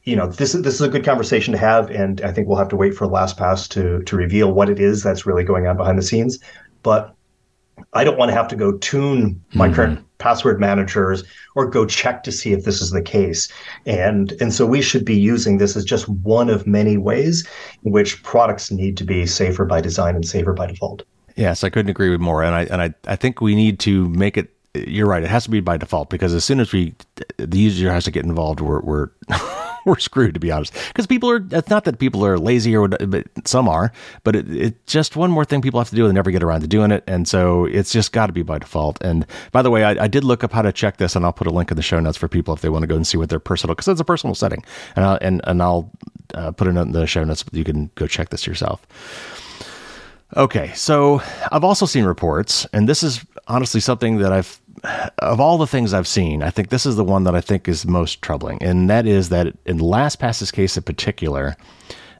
[0.04, 2.58] you know this is this is a good conversation to have, and I think we'll
[2.58, 5.78] have to wait for LastPass to to reveal what it is that's really going on
[5.78, 6.40] behind the scenes.
[6.84, 7.16] But
[7.94, 9.76] I don't want to have to go tune my mm-hmm.
[9.76, 11.24] current password managers
[11.56, 13.48] or go check to see if this is the case.
[13.86, 17.48] And and so we should be using this as just one of many ways
[17.84, 21.04] in which products need to be safer by design and safer by default.
[21.36, 22.44] Yes, I couldn't agree with more.
[22.44, 25.24] And I and I, I think we need to make it you're right.
[25.24, 26.96] It has to be by default because as soon as we
[27.38, 29.10] the user has to get involved, we're we're
[29.86, 30.74] we're screwed to be honest.
[30.88, 31.46] Because people are.
[31.52, 33.92] It's not that people are lazy or but some are,
[34.24, 36.62] but it, it just one more thing people have to do and never get around
[36.62, 39.02] to doing it, and so it's just got to be by default.
[39.02, 41.34] And by the way, I, I, did look up how to check this, and I'll
[41.34, 43.06] put a link in the show notes for people if they want to go and
[43.06, 44.64] see what their personal because it's a personal setting,
[44.96, 45.92] and I'll, and and I'll
[46.34, 47.44] uh, put it in the show notes.
[47.52, 48.86] You can go check this yourself.
[50.38, 54.62] Okay, so I've also seen reports, and this is honestly something that I've,
[55.20, 57.68] of all the things I've seen, I think this is the one that I think
[57.68, 58.64] is most troubling.
[58.64, 61.58] And that is that in LastPass's case in particular,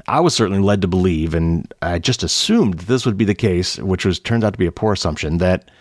[0.08, 3.78] I was certainly led to believe, and I just assumed this would be the case,
[3.78, 5.72] which was turns out to be a poor assumption, that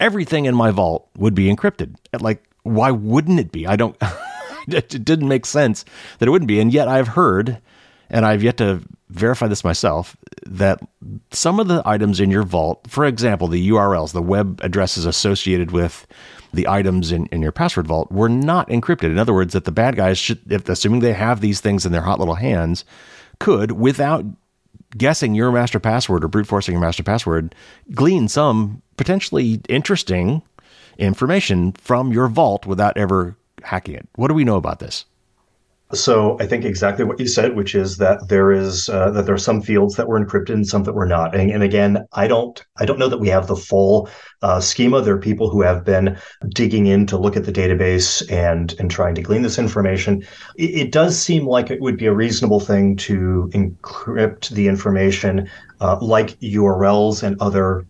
[0.00, 1.94] everything in my vault would be encrypted.
[2.20, 3.64] Like, why wouldn't it be?
[3.64, 3.96] I don't,
[4.66, 5.84] it didn't make sense
[6.18, 6.58] that it wouldn't be.
[6.58, 7.58] And yet I've heard,
[8.10, 10.16] and I've yet to verify this myself
[10.46, 10.80] that
[11.30, 15.70] some of the items in your vault, for example, the URLs, the web addresses associated
[15.70, 16.06] with
[16.52, 19.04] the items in, in your password vault, were not encrypted.
[19.04, 21.92] In other words, that the bad guys should, if assuming they have these things in
[21.92, 22.84] their hot little hands,
[23.38, 24.24] could, without
[24.96, 27.54] guessing your master password or brute forcing your master password,
[27.92, 30.42] glean some potentially interesting
[30.98, 34.08] information from your vault without ever hacking it.
[34.14, 35.04] What do we know about this?
[35.92, 39.34] So I think exactly what you said, which is that there is uh, that there
[39.36, 41.32] are some fields that were encrypted and some that were not.
[41.32, 44.08] And, and again, I don't I don't know that we have the full
[44.42, 45.00] uh, schema.
[45.00, 46.18] There are people who have been
[46.48, 50.24] digging in to look at the database and and trying to glean this information.
[50.56, 55.48] It, it does seem like it would be a reasonable thing to encrypt the information,
[55.80, 57.86] uh, like URLs and other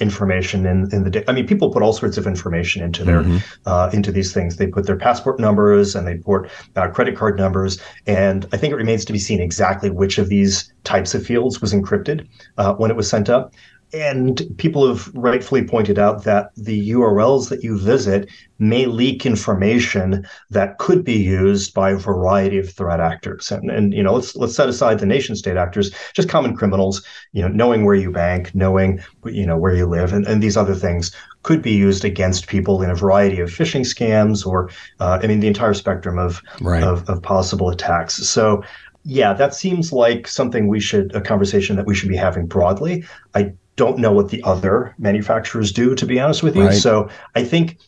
[0.00, 3.38] information in, in the I mean, people put all sorts of information into their mm-hmm.
[3.66, 4.56] uh, into these things.
[4.56, 8.72] They put their passport numbers and they put uh, credit card numbers, and I think
[8.72, 12.26] it remains to be seen exactly which of these types of fields was encrypted
[12.58, 13.54] uh, when it was sent up.
[13.92, 20.24] And people have rightfully pointed out that the URLs that you visit may leak information
[20.50, 23.50] that could be used by a variety of threat actors.
[23.50, 27.04] And, and you know, let's let's set aside the nation state actors, just common criminals,
[27.32, 30.56] you know, knowing where you bank, knowing you know where you live, and, and these
[30.56, 31.10] other things
[31.42, 35.40] could be used against people in a variety of phishing scams or uh, I mean
[35.40, 36.82] the entire spectrum of, right.
[36.82, 38.14] of of possible attacks.
[38.28, 38.62] So
[39.04, 43.04] yeah, that seems like something we should a conversation that we should be having broadly.
[43.34, 46.66] I don't know what the other manufacturers do, to be honest with you.
[46.66, 46.74] Right.
[46.74, 47.78] So I think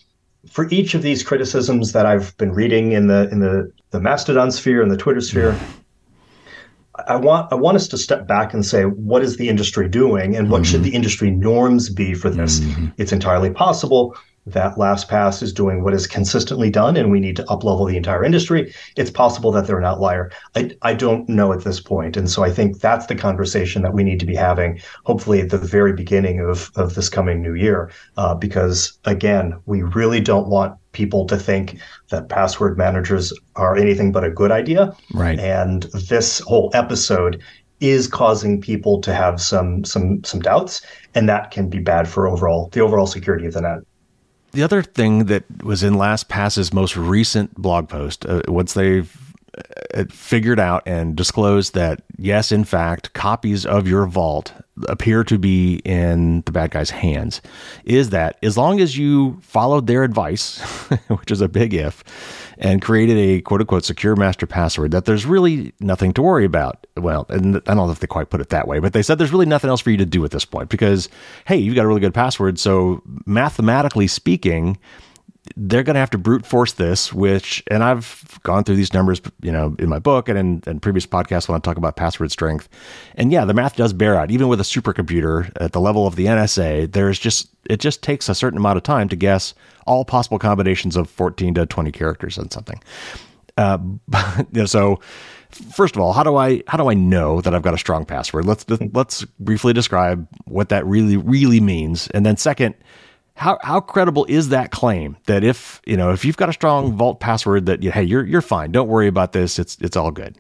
[0.49, 4.51] for each of these criticisms that I've been reading in the in the the Mastodon
[4.51, 5.55] sphere and the Twitter sphere,
[7.07, 10.35] I want I want us to step back and say what is the industry doing
[10.35, 10.71] and what mm-hmm.
[10.71, 12.61] should the industry norms be for this.
[12.61, 12.87] Mm-hmm.
[12.97, 17.45] It's entirely possible that LastPass is doing what is consistently done and we need to
[17.45, 18.75] uplevel the entire industry.
[18.97, 20.31] It's possible that they're an outlier.
[20.57, 22.17] I, I don't know at this point.
[22.17, 25.51] And so I think that's the conversation that we need to be having, hopefully at
[25.51, 27.91] the very beginning of, of this coming new year.
[28.17, 31.79] Uh, because again, we really don't want people to think
[32.11, 34.95] that password managers are anything but a good idea.
[35.15, 35.39] Right.
[35.39, 37.41] And this whole episode
[37.81, 40.83] is causing people to have some some some doubts
[41.17, 43.81] and that can be bad for overall the overall security of the net
[44.53, 49.11] the other thing that was in LastPass's most recent blog post, uh, once they've
[49.95, 54.53] uh, figured out and disclosed that yes, in fact, copies of your vault
[54.89, 57.43] appear to be in the bad guy's hands,
[57.85, 60.61] is that as long as you followed their advice,
[61.09, 62.03] which is a big if,
[62.63, 66.87] and created a quote unquote secure master password that there's really nothing to worry about.
[66.97, 69.19] Well, and I don't know if they quite put it that way, but they said
[69.19, 71.09] there's really nothing else for you to do at this point because,
[71.45, 72.61] hey, you've got a really good password.
[72.61, 74.79] So mathematically speaking,
[75.57, 79.21] they're going to have to brute force this, which, and I've gone through these numbers,
[79.43, 82.31] you know, in my book and in, in previous podcasts when I talk about password
[82.31, 82.69] strength.
[83.17, 84.31] And yeah, the math does bear out.
[84.31, 88.29] Even with a supercomputer at the level of the NSA, there's just, it just takes
[88.29, 89.53] a certain amount of time to guess
[89.85, 92.81] all possible combinations of 14 to 20 characters on something.
[93.57, 93.79] Uh,
[94.53, 95.01] you know, so
[95.51, 98.05] first of all, how do I how do I know that I've got a strong
[98.05, 98.45] password?
[98.45, 102.75] Let's let's briefly describe what that really really means, and then second,
[103.43, 106.93] how how credible is that claim that if you know if you've got a strong
[106.93, 108.71] vault password that you, hey you're you're fine.
[108.71, 109.59] Don't worry about this.
[109.59, 110.39] It's it's all good.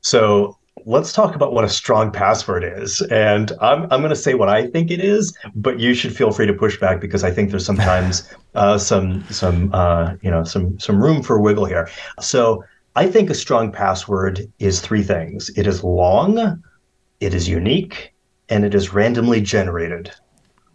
[0.00, 3.02] So let's talk about what a strong password is.
[3.02, 6.32] And i'm, I'm going to say what i think it is but you should feel
[6.32, 10.44] free to push back because i think there's sometimes uh, some some uh, you know
[10.44, 11.88] some some room for wiggle here.
[12.20, 12.64] So
[12.94, 15.50] i think a strong password is three things.
[15.56, 16.62] It is long
[17.20, 18.14] it is unique
[18.48, 20.12] and it is randomly generated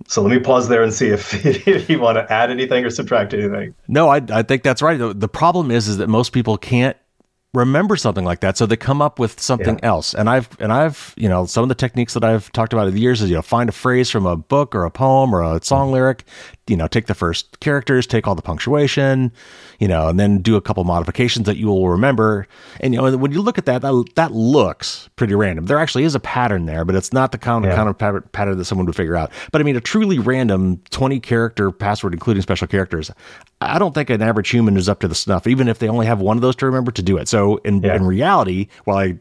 [0.05, 2.89] so let me pause there and see if, if you want to add anything or
[2.89, 3.73] subtract anything.
[3.87, 4.97] No, I, I think that's right.
[4.97, 6.97] The, problem is is that most people can't
[7.53, 9.87] remember something like that so they come up with something yeah.
[9.87, 12.83] else and i've and i've you know some of the techniques that i've talked about
[12.83, 15.33] over the years is you know find a phrase from a book or a poem
[15.33, 15.93] or a song hmm.
[15.93, 16.25] lyric
[16.67, 19.31] you know take the first characters take all the punctuation
[19.79, 22.47] you know and then do a couple modifications that you will remember
[22.79, 26.03] and you know when you look at that that, that looks pretty random there actually
[26.03, 27.75] is a pattern there but it's not the kind of, yeah.
[27.75, 31.19] kind of pattern that someone would figure out but i mean a truly random 20
[31.19, 33.11] character password including special characters
[33.61, 36.05] i don't think an average human is up to the snuff even if they only
[36.05, 37.95] have one of those to remember to do it so in, yeah.
[37.95, 39.17] in reality while i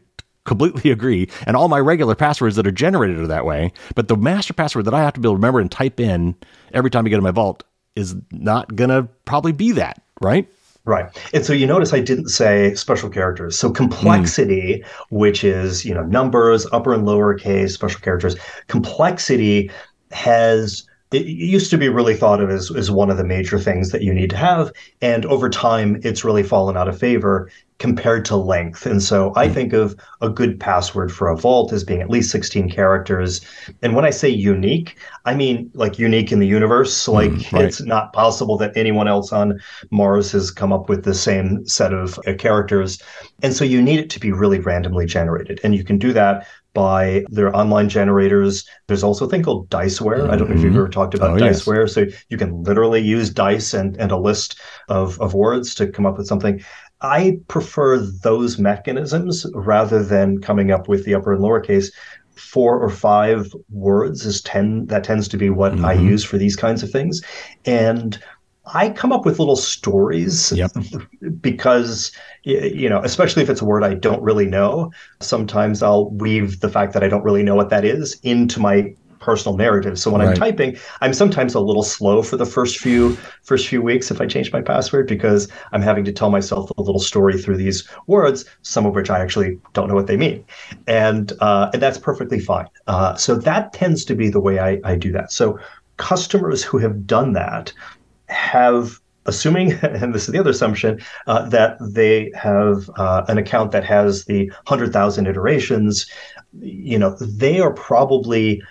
[0.47, 1.29] completely agree.
[1.45, 3.73] And all my regular passwords that are generated are that way.
[3.93, 6.35] But the master password that I have to be able to remember and type in
[6.73, 7.63] every time I get in my vault
[7.95, 10.47] is not going to probably be that, right?
[10.85, 11.05] Right.
[11.33, 13.59] And so you notice I didn't say special characters.
[13.59, 15.05] So complexity, mm.
[15.09, 19.69] which is, you know, numbers, upper and lower case, special characters, complexity
[20.11, 23.91] has it used to be really thought of as, as one of the major things
[23.91, 24.71] that you need to have.
[25.01, 28.85] And over time, it's really fallen out of favor compared to length.
[28.85, 29.53] And so I hmm.
[29.53, 33.39] think of a good password for a vault as being at least 16 characters.
[33.81, 37.05] And when I say unique, I mean like unique in the universe.
[37.05, 37.65] Hmm, like mm, right.
[37.65, 39.59] it's not possible that anyone else on
[39.91, 43.01] Mars has come up with the same set of uh, characters.
[43.43, 45.61] And so you need it to be really randomly generated.
[45.63, 48.63] And you can do that by their online generators.
[48.85, 50.19] There's also a thing called Diceware.
[50.19, 50.31] Mm-hmm.
[50.31, 50.81] I don't know if you've mm-hmm.
[50.81, 51.85] ever talked about oh, Diceware.
[51.85, 51.93] Yes.
[51.95, 56.05] So you can literally use dice and, and a list of, of words to come
[56.05, 56.63] up with something.
[57.01, 61.91] I prefer those mechanisms rather than coming up with the upper and lower case.
[62.35, 64.85] Four or five words is ten.
[64.85, 65.85] That tends to be what mm-hmm.
[65.85, 67.23] I use for these kinds of things,
[67.65, 68.19] and
[68.73, 70.71] I come up with little stories yep.
[71.41, 72.11] because,
[72.43, 74.91] you know, especially if it's a word I don't really know.
[75.21, 78.93] Sometimes I'll weave the fact that I don't really know what that is into my
[79.19, 79.99] personal narrative.
[79.99, 80.29] So when right.
[80.29, 84.21] I'm typing, I'm sometimes a little slow for the first few first few weeks if
[84.21, 87.87] I change my password because I'm having to tell myself a little story through these
[88.07, 90.45] words, some of which I actually don't know what they mean,
[90.87, 92.67] and uh, and that's perfectly fine.
[92.87, 95.31] Uh, so that tends to be the way I, I do that.
[95.31, 95.59] So
[95.97, 97.73] customers who have done that
[98.29, 103.71] have assuming, and this is the other assumption, uh, that they have uh, an account
[103.71, 106.09] that has the 100,000 iterations,
[106.59, 108.61] you know, they are probably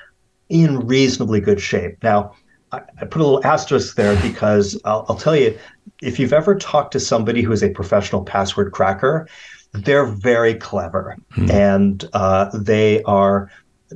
[0.48, 2.02] in reasonably good shape.
[2.02, 2.34] Now,
[2.72, 5.56] I, I put a little asterisk there because I'll, I'll tell you,
[6.02, 9.28] if you've ever talked to somebody who is a professional password cracker,
[9.72, 11.50] they're very clever mm.
[11.50, 13.50] and uh, they are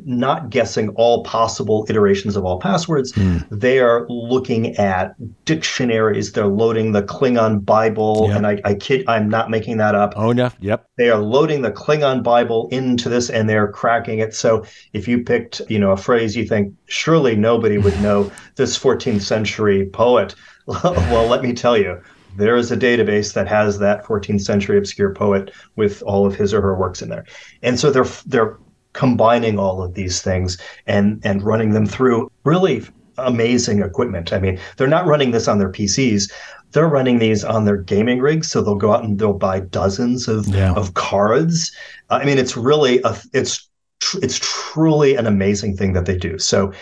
[0.05, 3.13] not guessing all possible iterations of all passwords.
[3.13, 3.47] Mm.
[3.51, 6.33] They are looking at dictionaries.
[6.33, 8.37] They're loading the Klingon Bible, yep.
[8.37, 10.15] and I, I kid, I'm not making that up.
[10.17, 10.89] Oh no, yep.
[10.97, 14.35] They are loading the Klingon Bible into this, and they're cracking it.
[14.35, 18.79] So if you picked, you know, a phrase you think surely nobody would know this
[18.79, 20.35] 14th century poet,
[20.67, 22.01] well, let me tell you,
[22.37, 26.55] there is a database that has that 14th century obscure poet with all of his
[26.55, 27.25] or her works in there.
[27.63, 28.57] And so they're they're
[28.93, 32.83] combining all of these things and and running them through really
[33.19, 34.33] amazing equipment.
[34.33, 36.31] I mean, they're not running this on their PCs.
[36.73, 40.29] They're running these on their gaming rigs, so they'll go out and they'll buy dozens
[40.29, 40.73] of yeah.
[40.75, 41.73] of cards.
[42.11, 43.69] I mean, it's really a it's
[44.01, 46.39] tr- it's truly an amazing thing that they do.
[46.39, 46.73] So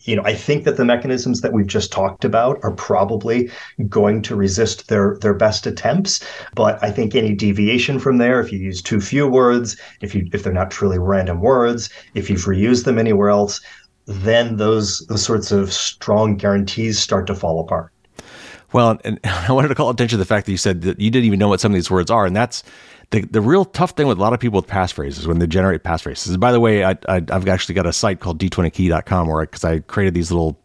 [0.00, 3.50] you know, I think that the mechanisms that we've just talked about are probably
[3.88, 6.24] going to resist their their best attempts.
[6.54, 10.28] But I think any deviation from there, if you use too few words, if you
[10.32, 13.60] if they're not truly random words, if you've reused them anywhere else,
[14.06, 17.90] then those those sorts of strong guarantees start to fall apart.
[18.72, 21.10] Well, and I wanted to call attention to the fact that you said that you
[21.10, 22.62] didn't even know what some of these words are, and that's
[23.14, 25.84] the, the real tough thing with a lot of people with passphrases when they generate
[25.84, 26.38] passphrases.
[26.38, 29.74] By the way, I, I, have actually got a site called d20key.com where because I,
[29.74, 30.60] I created these little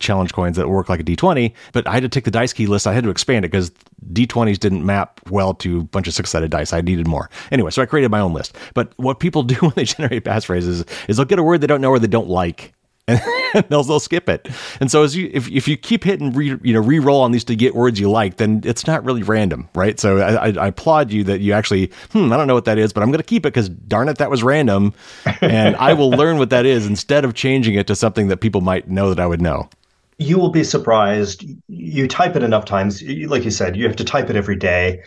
[0.00, 2.66] challenge coins that work like a d20, but I had to take the dice key
[2.66, 2.88] list.
[2.88, 3.70] I had to expand it because
[4.12, 6.72] d20s didn't map well to a bunch of six sided dice.
[6.72, 7.30] I needed more.
[7.52, 8.56] Anyway, so I created my own list.
[8.74, 11.80] But what people do when they generate passphrases is they'll get a word they don't
[11.80, 12.74] know or they don't like
[13.08, 14.48] and they'll, they'll skip it.
[14.80, 17.42] And so as you if, if you keep hitting re, you know re-roll on these
[17.44, 19.98] to get words you like, then it's not really random, right?
[19.98, 22.92] So I, I, applaud you that you actually hmm I don't know what that is,
[22.92, 24.94] but I'm going to keep it because darn it that was random,
[25.40, 28.60] and I will learn what that is instead of changing it to something that people
[28.60, 29.68] might know that I would know.
[30.18, 31.44] You will be surprised.
[31.66, 35.00] You type it enough times, like you said, you have to type it every day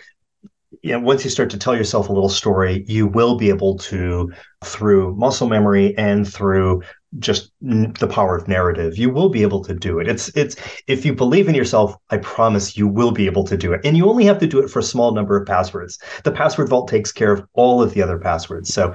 [0.82, 3.78] you know, once you start to tell yourself a little story, you will be able
[3.78, 4.32] to,
[4.64, 6.84] through muscle memory and through
[7.20, 10.56] just the power of narrative you will be able to do it it's it's
[10.88, 13.96] if you believe in yourself i promise you will be able to do it and
[13.98, 16.88] you only have to do it for a small number of passwords the password vault
[16.88, 18.94] takes care of all of the other passwords so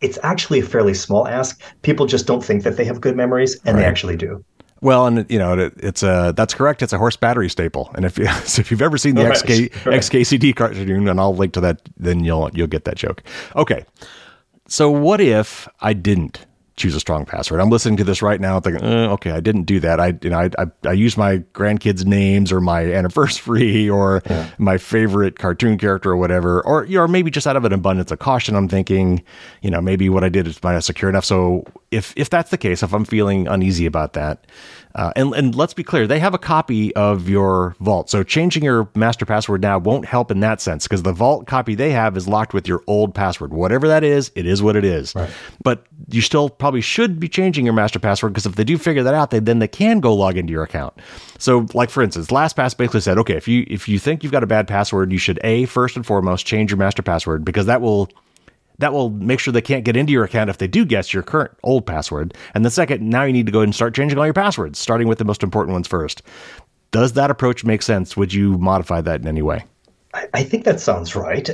[0.00, 3.54] it's actually a fairly small ask people just don't think that they have good memories
[3.64, 3.82] and right.
[3.82, 4.44] they actually do
[4.82, 6.82] well, and you know it, it's a that's correct.
[6.82, 9.36] It's a horse battery staple, and if you so if you've ever seen the right.
[9.36, 10.00] XK, right.
[10.00, 13.22] XKCD cartoon, and I'll link to that, then you'll you'll get that joke.
[13.56, 13.84] Okay,
[14.68, 16.46] so what if I didn't
[16.80, 17.60] choose a strong password.
[17.60, 20.00] I'm listening to this right now, thinking, uh, okay, I didn't do that.
[20.00, 24.48] I, you know, I, I, I use my grandkids' names or my anniversary or yeah.
[24.58, 27.72] my favorite cartoon character or whatever, or you know, or maybe just out of an
[27.72, 29.22] abundance of caution, I'm thinking,
[29.62, 31.24] you know, maybe what I did is not secure enough.
[31.24, 34.46] So if if that's the case, if I'm feeling uneasy about that,
[34.94, 38.10] uh, and and let's be clear, they have a copy of your vault.
[38.10, 41.74] So changing your master password now won't help in that sense because the vault copy
[41.74, 43.52] they have is locked with your old password.
[43.52, 45.14] Whatever that is, it is what it is.
[45.14, 45.30] Right.
[45.62, 49.02] But you still probably should be changing your master password because if they do figure
[49.04, 50.94] that out, they, then they can go log into your account.
[51.38, 54.42] So, like for instance, LastPass basically said, okay, if you if you think you've got
[54.42, 57.80] a bad password, you should a first and foremost change your master password because that
[57.80, 58.10] will
[58.80, 61.22] that will make sure they can't get into your account if they do guess your
[61.22, 62.34] current old password.
[62.54, 65.08] And the second, now you need to go and start changing all your passwords, starting
[65.08, 66.22] with the most important ones first.
[66.90, 68.16] Does that approach make sense?
[68.16, 69.64] Would you modify that in any way?
[70.12, 71.50] I think that sounds right.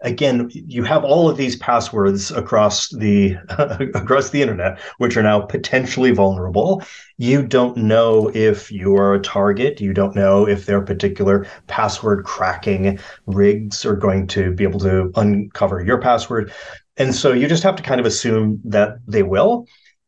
[0.00, 3.36] Again, you have all of these passwords across the
[3.94, 6.82] across the internet, which are now potentially vulnerable.
[7.18, 9.80] You don't know if you are a target.
[9.80, 15.10] You don't know if their particular password cracking rigs are going to be able to
[15.16, 16.52] uncover your password,
[16.96, 19.66] and so you just have to kind of assume that they will.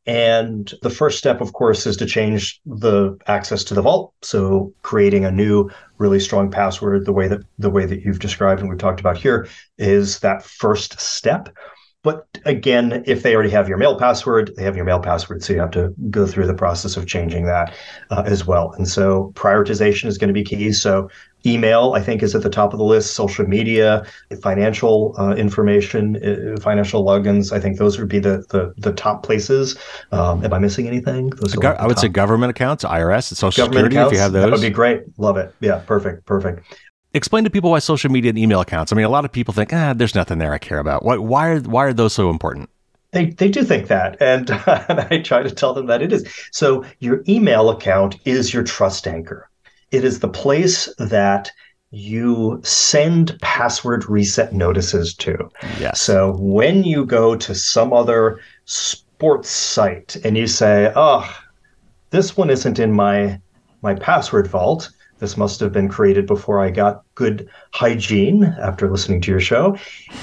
[0.08, 4.14] And the first step, of course, is to change the access to the vault.
[4.22, 8.60] So creating a new really strong password, the way that the way that you've described
[8.60, 9.46] and we've talked about here,
[9.76, 11.50] is that first step.
[12.02, 15.44] But again, if they already have your mail password, they have your mail password.
[15.44, 17.74] So you have to go through the process of changing that
[18.08, 18.72] uh, as well.
[18.78, 20.72] And so prioritization is going to be key.
[20.72, 21.10] So
[21.46, 23.14] email, I think, is at the top of the list.
[23.14, 24.06] Social media,
[24.42, 27.52] financial uh, information, uh, financial logins.
[27.52, 29.76] I think those would be the the, the top places.
[30.12, 31.30] Um, am I missing anything?
[31.30, 32.02] Those go- I would top.
[32.02, 33.96] say government accounts, IRS, Social government Security.
[33.96, 35.02] Accounts, if you have those, that would be great.
[35.18, 35.54] Love it.
[35.60, 36.64] Yeah, perfect, perfect.
[37.14, 38.92] Explain to people why social media and email accounts.
[38.92, 41.04] I mean, a lot of people think, ah, there's nothing there I care about.
[41.04, 42.68] Why, why are why are those so important?
[43.12, 44.20] They, they do think that.
[44.20, 46.28] And, and I try to tell them that it is.
[46.52, 49.48] So, your email account is your trust anchor.
[49.90, 51.50] It is the place that
[51.90, 55.48] you send password reset notices to.
[55.80, 56.00] Yes.
[56.00, 61.28] So when you go to some other sports site and you say, "Oh,
[62.10, 63.40] this one isn't in my
[63.80, 69.20] my password vault," This must have been created before I got good hygiene after listening
[69.22, 69.76] to your show.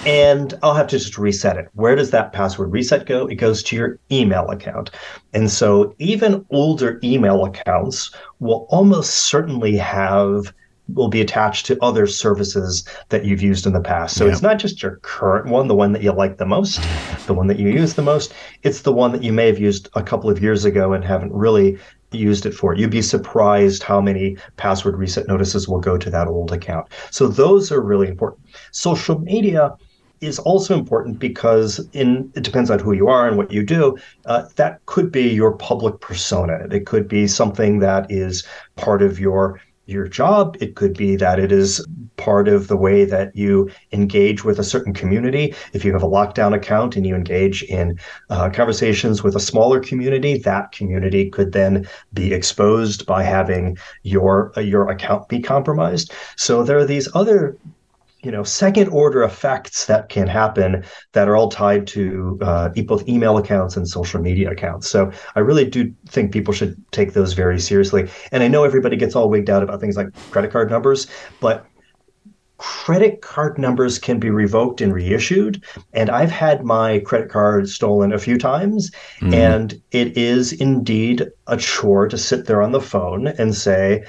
[0.06, 1.70] And I'll have to just reset it.
[1.74, 3.28] Where does that password reset go?
[3.28, 4.91] It goes to your email account.
[5.34, 10.54] And so even older email accounts will almost certainly have
[10.93, 14.16] will be attached to other services that you've used in the past.
[14.16, 16.80] So it's not just your current one, the one that you like the most,
[17.26, 18.34] the one that you use the most.
[18.64, 21.34] It's the one that you may have used a couple of years ago and haven't
[21.34, 21.80] really
[22.16, 22.74] used it for.
[22.74, 26.88] You'd be surprised how many password reset notices will go to that old account.
[27.11, 28.41] So those are really important.
[28.72, 29.76] Social media
[30.22, 33.97] is also important because in it depends on who you are and what you do.
[34.26, 36.68] Uh, that could be your public persona.
[36.72, 38.45] It could be something that is
[38.76, 40.57] part of your your job.
[40.59, 41.86] It could be that it is
[42.17, 45.53] part of the way that you engage with a certain community.
[45.73, 49.79] If you have a lockdown account and you engage in uh, conversations with a smaller
[49.79, 56.13] community, that community could then be exposed by having your uh, your account be compromised.
[56.36, 57.57] So there are these other
[58.26, 63.07] you know second order effects that can happen that are all tied to uh, both
[63.07, 64.89] email accounts and social media accounts.
[64.89, 68.09] So i really do think people should take those very seriously.
[68.32, 71.07] And i know everybody gets all wigged out about things like credit card numbers
[71.39, 71.65] but
[72.57, 75.63] credit card numbers can be revoked and reissued.
[75.93, 79.34] And i've had my credit card stolen a few times mm-hmm.
[79.34, 84.03] and it is indeed a chore to sit there on the phone and say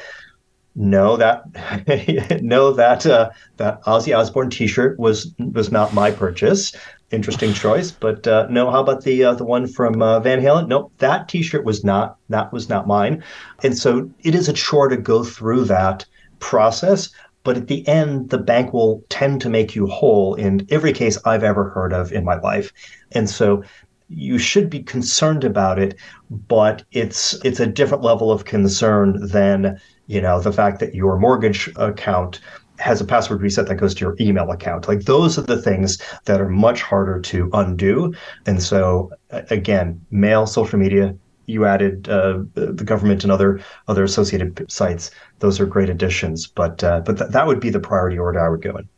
[0.76, 6.76] no, that no, that uh, that Ozzy Osbourne T-shirt was was not my purchase.
[7.10, 8.70] Interesting choice, but uh, no.
[8.70, 10.68] How about the uh, the one from uh, Van Halen?
[10.68, 13.24] Nope, that T-shirt was not that was not mine.
[13.62, 16.04] And so it is a chore to go through that
[16.40, 17.08] process.
[17.42, 21.16] But at the end, the bank will tend to make you whole in every case
[21.24, 22.72] I've ever heard of in my life.
[23.12, 23.62] And so
[24.08, 25.94] you should be concerned about it,
[26.30, 31.18] but it's it's a different level of concern than you know the fact that your
[31.18, 32.40] mortgage account
[32.78, 34.86] has a password reset that goes to your email account.
[34.86, 38.14] Like those are the things that are much harder to undo.
[38.44, 44.70] And so again, mail, social media, you added uh, the government and other other associated
[44.70, 45.10] sites.
[45.38, 48.48] Those are great additions, but uh, but th- that would be the priority order I
[48.48, 48.88] would go in.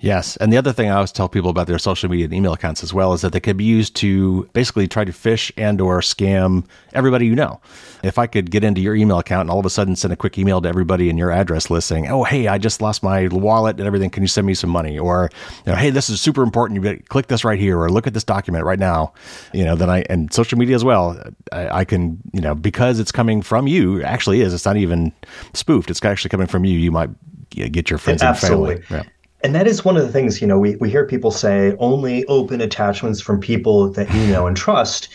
[0.00, 0.36] Yes.
[0.36, 2.82] And the other thing I always tell people about their social media and email accounts
[2.82, 6.00] as well is that they can be used to basically try to phish and or
[6.00, 7.60] scam everybody you know.
[8.02, 10.16] If I could get into your email account and all of a sudden send a
[10.16, 13.26] quick email to everybody in your address list saying, "Oh, hey, I just lost my
[13.28, 14.10] wallet and everything.
[14.10, 15.30] Can you send me some money?" Or,
[15.64, 16.84] you know, "Hey, this is super important.
[16.84, 19.14] You click this right here or look at this document right now."
[19.54, 21.18] You know, then I and social media as well.
[21.52, 24.52] I, I can, you know, because it's coming from you, actually is.
[24.52, 25.12] It's not even
[25.54, 25.90] spoofed.
[25.90, 26.78] It's actually coming from you.
[26.78, 27.10] You might
[27.50, 28.82] get your friends and family.
[28.90, 29.04] Yeah.
[29.46, 32.24] And that is one of the things, you know, we, we hear people say only
[32.24, 35.08] open attachments from people that you know and trust.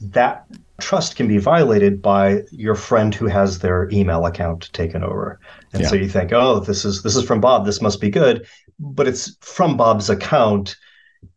[0.00, 0.44] That
[0.80, 5.38] trust can be violated by your friend who has their email account taken over.
[5.72, 5.88] And yeah.
[5.88, 8.44] so you think, oh, this is this is from Bob, this must be good.
[8.80, 10.74] But it's from Bob's account.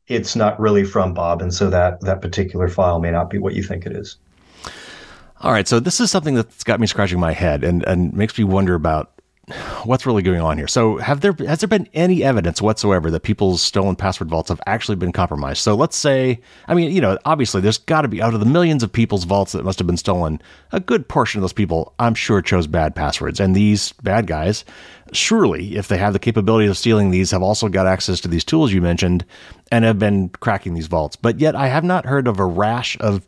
[0.07, 1.43] It's not really from Bob.
[1.43, 4.17] And so that that particular file may not be what you think it is.
[5.41, 5.67] All right.
[5.67, 8.73] So this is something that's got me scratching my head and, and makes me wonder
[8.73, 9.11] about
[9.83, 10.67] what's really going on here?
[10.67, 14.61] So, have there has there been any evidence whatsoever that people's stolen password vaults have
[14.65, 15.59] actually been compromised?
[15.59, 18.45] So, let's say, I mean, you know, obviously, there's got to be out of the
[18.45, 20.41] millions of people's vaults that must have been stolen,
[20.71, 24.65] a good portion of those people, I'm sure, chose bad passwords, and these bad guys,
[25.13, 28.43] surely, if they have the capability of stealing these, have also got access to these
[28.43, 29.25] tools you mentioned,
[29.71, 31.15] and have been cracking these vaults.
[31.15, 33.25] But yet, I have not heard of a rash of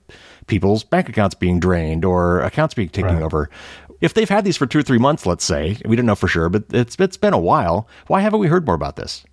[0.48, 3.24] people's bank accounts being drained or accounts being taken right.
[3.24, 3.50] over
[4.02, 6.28] if they've had these for two or three months, let's say, we don't know for
[6.28, 7.88] sure, but it's it's been a while.
[8.08, 9.24] Why haven't we heard more about this?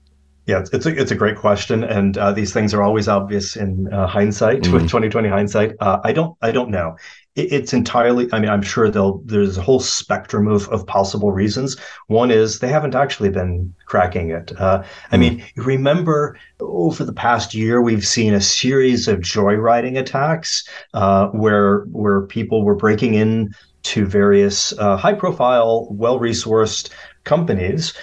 [0.47, 3.91] Yeah, it's a it's a great question, and uh, these things are always obvious in
[3.91, 4.73] uh, hindsight mm.
[4.75, 5.73] with twenty twenty hindsight.
[5.81, 6.97] Uh, I don't I don't know.
[7.35, 8.29] It, it's entirely.
[8.31, 9.23] I mean, I'm sure they'll.
[9.25, 11.79] There's a whole spectrum of of possible reasons.
[12.09, 14.53] One is they haven't actually been cracking it.
[14.61, 15.21] Uh, I mm.
[15.21, 21.85] mean, remember over the past year we've seen a series of joyriding attacks uh, where
[21.85, 23.55] where people were breaking in
[23.85, 26.91] to various uh, high profile, well resourced
[27.25, 27.95] companies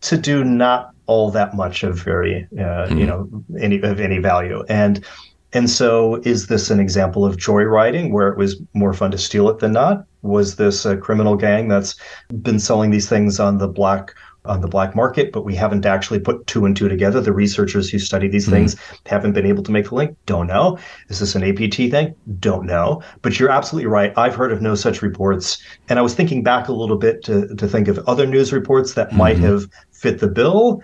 [0.00, 2.90] to do not all that much of very, uh, mm.
[2.90, 3.06] you hmm.
[3.06, 4.64] know, any of any value.
[4.68, 5.04] And
[5.52, 9.48] and so, is this an example of joyriding where it was more fun to steal
[9.48, 10.04] it than not?
[10.20, 11.94] Was this a criminal gang that's
[12.42, 14.14] been selling these things on the black
[14.48, 17.20] on the black market, but we haven't actually put two and two together.
[17.20, 18.54] The researchers who study these mm-hmm.
[18.54, 18.76] things
[19.06, 20.16] haven't been able to make the link.
[20.26, 20.78] Don't know.
[21.08, 22.14] Is this an APT thing?
[22.40, 23.02] Don't know.
[23.22, 24.12] But you're absolutely right.
[24.16, 25.62] I've heard of no such reports.
[25.88, 28.94] And I was thinking back a little bit to, to think of other news reports
[28.94, 29.18] that mm-hmm.
[29.18, 30.82] might have fit the bill.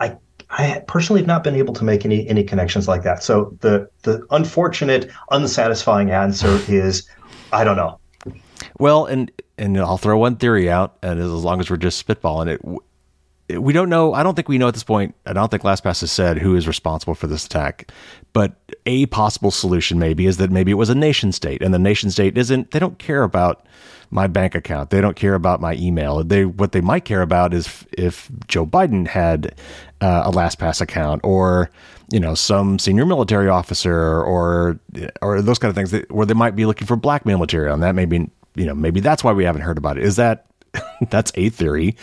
[0.00, 0.16] I
[0.50, 3.22] I personally have not been able to make any any connections like that.
[3.22, 7.08] So the the unfortunate, unsatisfying answer is
[7.52, 7.98] I don't know.
[8.78, 12.48] Well, and and I'll throw one theory out, and as long as we're just spitballing
[12.48, 12.60] it,
[13.58, 14.14] we don't know.
[14.14, 15.14] I don't think we know at this point.
[15.26, 17.90] I don't think LastPass has said who is responsible for this attack.
[18.32, 18.54] But
[18.86, 22.10] a possible solution maybe is that maybe it was a nation state, and the nation
[22.10, 22.70] state isn't.
[22.70, 23.66] They don't care about
[24.10, 24.90] my bank account.
[24.90, 26.22] They don't care about my email.
[26.22, 29.54] They what they might care about is if Joe Biden had
[30.00, 31.70] uh, a LastPass account or
[32.10, 34.78] you know some senior military officer or
[35.20, 37.82] or those kind of things that, where they might be looking for blackmail material, and
[37.82, 40.04] that maybe you know maybe that's why we haven't heard about it.
[40.04, 40.46] Is that
[41.10, 41.96] that's a theory.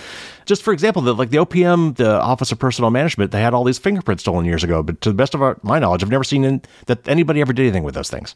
[0.46, 3.64] Just for example, the, like the OPM, the Office of Personnel Management, they had all
[3.64, 4.82] these fingerprints stolen years ago.
[4.82, 7.54] But to the best of our, my knowledge, I've never seen in, that anybody ever
[7.54, 8.36] did anything with those things.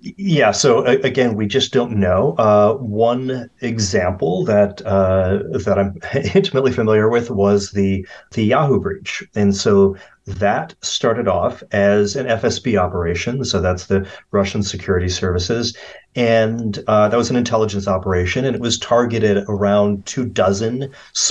[0.00, 0.50] Yeah.
[0.52, 2.34] So again, we just don't know.
[2.38, 5.98] Uh, one example that uh, that I'm
[6.34, 9.96] intimately familiar with was the the Yahoo breach, and so
[10.26, 13.44] that started off as an FSB operation.
[13.44, 15.76] So that's the Russian security services.
[16.14, 20.90] And uh, that was an intelligence operation, and it was targeted around two dozen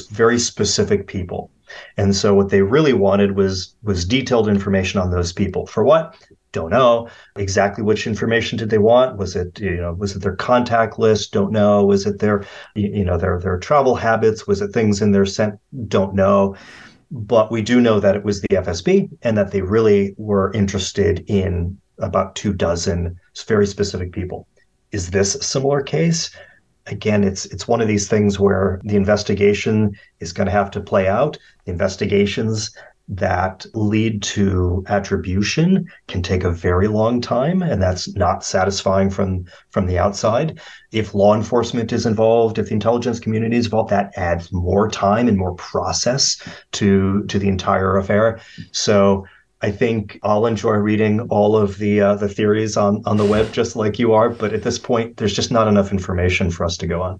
[0.09, 1.51] very specific people.
[1.97, 5.67] And so what they really wanted was was detailed information on those people.
[5.67, 6.15] For what?
[6.51, 7.07] Don't know
[7.37, 9.17] exactly which information did they want.
[9.17, 11.31] Was it you know was it their contact list?
[11.31, 11.85] Don't know.
[11.85, 12.43] Was it their
[12.75, 14.47] you know their their travel habits?
[14.47, 15.59] Was it things in their sent?
[15.87, 16.55] Don't know
[17.11, 21.23] but we do know that it was the FSB and that they really were interested
[21.27, 24.47] in about two dozen very specific people.
[24.91, 26.31] Is this a similar case?
[26.87, 30.81] Again, it's it's one of these things where the investigation is going to have to
[30.81, 31.37] play out.
[31.65, 32.71] The investigations
[33.11, 39.43] that lead to attribution can take a very long time and that's not satisfying from
[39.69, 40.59] from the outside
[40.93, 45.27] if law enforcement is involved if the intelligence community is involved that adds more time
[45.27, 48.39] and more process to to the entire affair
[48.71, 49.25] so
[49.61, 53.51] I think I'll enjoy reading all of the uh, the theories on on the web
[53.51, 56.77] just like you are, but at this point, there's just not enough information for us
[56.77, 57.19] to go on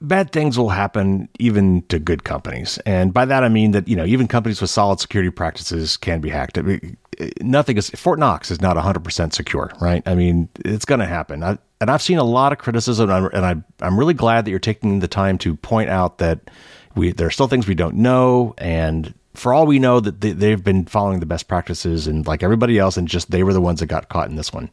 [0.00, 2.78] bad things will happen even to good companies.
[2.86, 6.20] And by that, I mean that, you know, even companies with solid security practices can
[6.20, 6.58] be hacked.
[6.58, 6.96] I mean,
[7.40, 10.02] nothing is, Fort Knox is not 100% secure, right?
[10.06, 11.42] I mean, it's going to happen.
[11.42, 14.58] I, and I've seen a lot of criticism, and, I, I'm really glad that you're
[14.58, 16.50] taking the time to point out that
[16.94, 18.54] we there are still things we don't know.
[18.58, 22.42] And for all we know, that they, they've been following the best practices and like
[22.42, 24.70] everybody else, and just they were the ones that got caught in this one.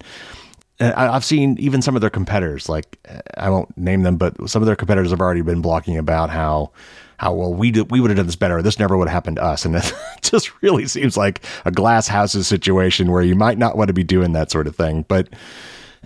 [0.80, 2.98] Uh, I've seen even some of their competitors, like
[3.38, 6.72] I won't name them, but some of their competitors have already been blogging about how
[7.18, 8.64] how well we do, we would have done this better.
[8.64, 12.08] This never would have happened to us, and it just really seems like a glass
[12.08, 15.06] houses situation where you might not want to be doing that sort of thing.
[15.08, 15.30] But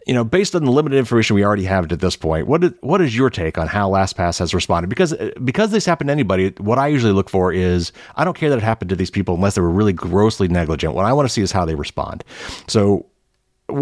[0.05, 2.71] you know, based on the limited information we already have at this point, what is,
[2.81, 4.87] what is your take on how LastPass has responded?
[4.87, 8.37] Because uh, because this happened to anybody, what I usually look for is I don't
[8.37, 10.93] care that it happened to these people unless they were really grossly negligent.
[10.93, 12.23] What I want to see is how they respond.
[12.67, 13.07] So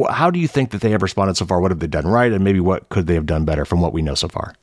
[0.09, 1.59] how do you think that they have responded so far?
[1.59, 3.91] What have they done right, and maybe what could they have done better from what
[3.91, 4.55] we know so far?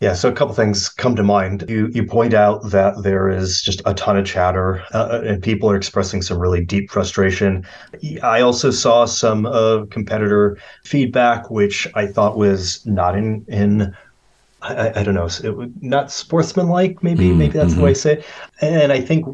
[0.00, 1.64] Yeah, so a couple things come to mind.
[1.68, 5.42] You you point out that there is just a ton of chatter, uh, uh, and
[5.42, 7.66] people are expressing some really deep frustration.
[8.22, 13.96] I also saw some uh, competitor feedback, which I thought was not in in
[14.60, 17.02] I, I don't know, it, not sportsmanlike.
[17.02, 17.38] Maybe mm-hmm.
[17.38, 18.08] maybe that's the way mm-hmm.
[18.08, 18.26] I say it.
[18.60, 19.26] And I think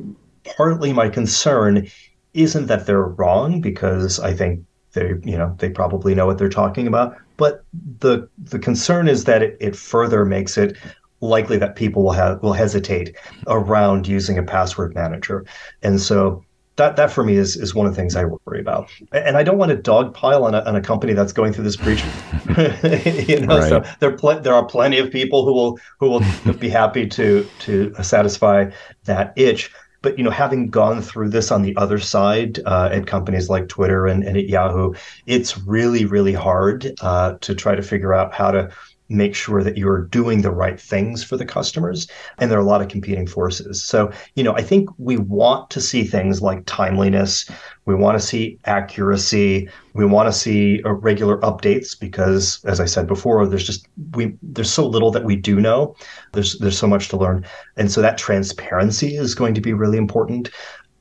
[0.57, 1.89] partly my concern
[2.35, 6.49] isn't that they're wrong because I think they you know they probably know what they're
[6.49, 7.64] talking about but
[7.99, 10.76] the the concern is that it, it further makes it
[11.20, 13.16] likely that people will have will hesitate
[13.47, 15.45] around using a password manager
[15.83, 16.45] and so
[16.76, 18.91] that that for me is is one of the things I worry about.
[19.12, 21.76] And I don't want to dogpile on a, on a company that's going through this
[21.76, 22.03] breach.
[23.28, 23.68] you know, right.
[23.68, 27.47] so there pl- there are plenty of people who will who will be happy to
[27.61, 28.70] to satisfy
[29.05, 29.70] that itch
[30.03, 33.69] but you know having gone through this on the other side uh, at companies like
[33.69, 34.93] twitter and, and at yahoo
[35.27, 38.71] it's really really hard uh, to try to figure out how to
[39.13, 42.09] make sure that you're doing the right things for the customers.
[42.39, 43.83] And there are a lot of competing forces.
[43.83, 47.49] So, you know, I think we want to see things like timeliness.
[47.85, 49.69] We want to see accuracy.
[49.95, 54.35] We want to see uh, regular updates because, as I said before, there's just we
[54.43, 55.95] there's so little that we do know.
[56.33, 57.45] There's there's so much to learn,
[57.77, 60.51] and so that transparency is going to be really important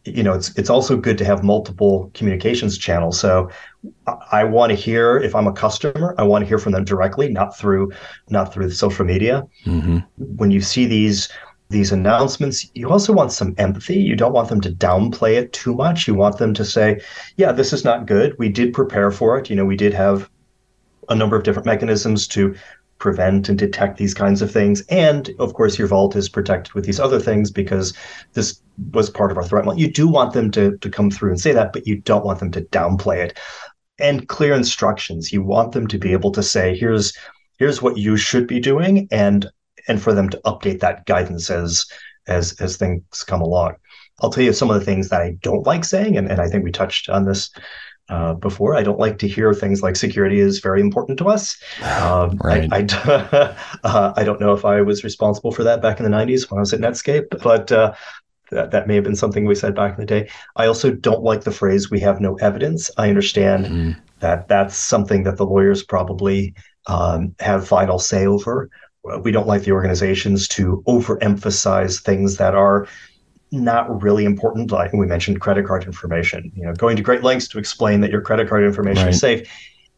[0.05, 3.19] you know, it's it's also good to have multiple communications channels.
[3.19, 3.49] So
[4.31, 7.29] I want to hear if I'm a customer, I want to hear from them directly,
[7.29, 7.91] not through
[8.29, 9.47] not through social media.
[9.65, 9.99] Mm-hmm.
[10.17, 11.29] When you see these
[11.69, 13.95] these announcements, you also want some empathy.
[13.95, 16.07] You don't want them to downplay it too much.
[16.07, 16.99] You want them to say,
[17.37, 18.35] "Yeah, this is not good.
[18.37, 19.49] We did prepare for it.
[19.49, 20.29] You know, we did have
[21.09, 22.55] a number of different mechanisms to
[23.01, 24.83] prevent and detect these kinds of things.
[24.87, 27.93] And of course, your vault is protected with these other things because
[28.33, 28.61] this
[28.93, 29.65] was part of our threat.
[29.65, 29.81] model.
[29.81, 32.39] You do want them to, to come through and say that, but you don't want
[32.39, 33.37] them to downplay it.
[34.01, 35.31] And clear instructions.
[35.31, 37.13] You want them to be able to say, here's
[37.59, 39.49] here's what you should be doing and
[39.87, 41.85] and for them to update that guidance as
[42.27, 43.75] as as things come along.
[44.21, 46.47] I'll tell you some of the things that I don't like saying, and, and I
[46.47, 47.49] think we touched on this
[48.09, 48.75] uh, before.
[48.75, 51.57] I don't like to hear things like security is very important to us.
[52.01, 52.67] Um, right.
[52.71, 56.15] I, I, uh, I, don't know if I was responsible for that back in the
[56.15, 57.93] 90s when I was at Netscape, but uh,
[58.51, 60.29] that, that may have been something we said back in the day.
[60.55, 62.91] I also don't like the phrase we have no evidence.
[62.97, 63.91] I understand mm-hmm.
[64.19, 66.53] that that's something that the lawyers probably
[66.87, 68.69] um, have final say over.
[69.21, 72.87] We don't like the organizations to overemphasize things that are
[73.51, 74.71] not really important.
[74.71, 76.51] Like we mentioned, credit card information.
[76.55, 79.13] You know, going to great lengths to explain that your credit card information right.
[79.13, 79.49] is safe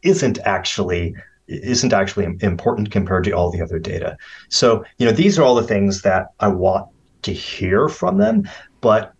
[0.02, 1.14] isn't actually
[1.46, 4.16] isn't actually important compared to all the other data.
[4.48, 6.88] So, you know, these are all the things that I want
[7.24, 8.48] to hear from them,
[8.80, 9.14] but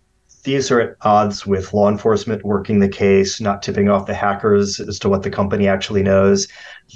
[0.44, 4.78] these are at odds with law enforcement working the case, not tipping off the hackers
[4.78, 6.46] as to what the company actually knows.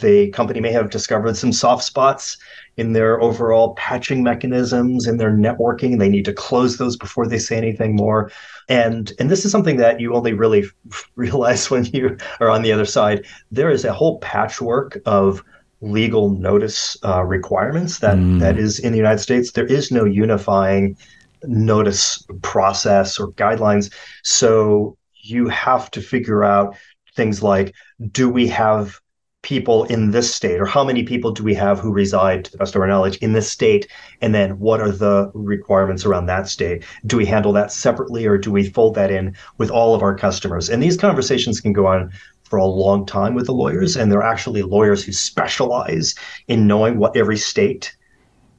[0.02, 2.36] The company may have discovered some soft spots
[2.76, 5.98] in their overall patching mechanisms, in their networking.
[5.98, 8.30] They need to close those before they say anything more.
[8.68, 10.64] And and this is something that you only really
[11.16, 13.24] realize when you are on the other side.
[13.50, 15.42] There is a whole patchwork of
[15.80, 18.40] legal notice uh, requirements that, mm.
[18.40, 19.52] that is in the United States.
[19.52, 20.96] There is no unifying
[21.44, 23.92] notice process or guidelines.
[24.22, 26.76] So you have to figure out
[27.14, 27.74] things like
[28.12, 29.00] do we have
[29.42, 32.58] people in this state or how many people do we have who reside to the
[32.58, 33.88] best of our knowledge in this state
[34.20, 38.36] and then what are the requirements around that state do we handle that separately or
[38.36, 41.86] do we fold that in with all of our customers and these conversations can go
[41.86, 42.10] on
[42.49, 46.14] for a long time with the lawyers, and they're actually lawyers who specialize
[46.49, 47.96] in knowing what every state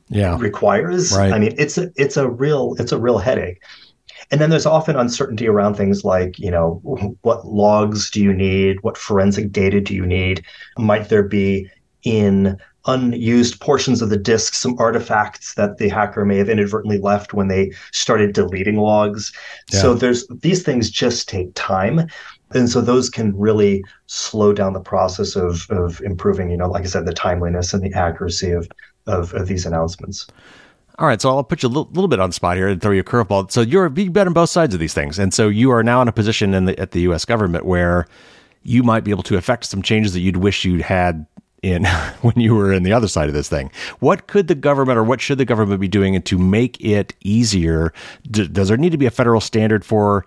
[0.09, 0.37] yeah.
[0.39, 1.15] requires.
[1.15, 1.33] Right.
[1.33, 3.61] I mean, it's a it's a real it's a real headache.
[4.31, 6.81] And then there's often uncertainty around things like, you know,
[7.21, 8.77] what logs do you need?
[8.81, 10.43] What forensic data do you need?
[10.77, 11.67] Might there be
[12.03, 17.33] in unused portions of the disk some artifacts that the hacker may have inadvertently left
[17.33, 19.31] when they started deleting logs.
[19.71, 19.81] Yeah.
[19.81, 22.07] So there's these things just take time.
[22.53, 26.83] And so those can really slow down the process of, of improving, you know, like
[26.83, 28.67] I said, the timeliness and the accuracy of,
[29.05, 30.27] of, of these announcements.
[30.97, 32.91] All right, so I'll put you a little, little bit on spot here and throw
[32.91, 33.51] you a curveball.
[33.51, 36.01] So you're you've been on both sides of these things, and so you are now
[36.01, 37.23] in a position in the, at the U.S.
[37.23, 38.05] government where
[38.63, 41.25] you might be able to affect some changes that you'd wish you'd had
[41.61, 41.85] in
[42.21, 43.71] when you were in the other side of this thing.
[43.99, 47.93] What could the government or what should the government be doing to make it easier?
[48.29, 50.25] D- does there need to be a federal standard for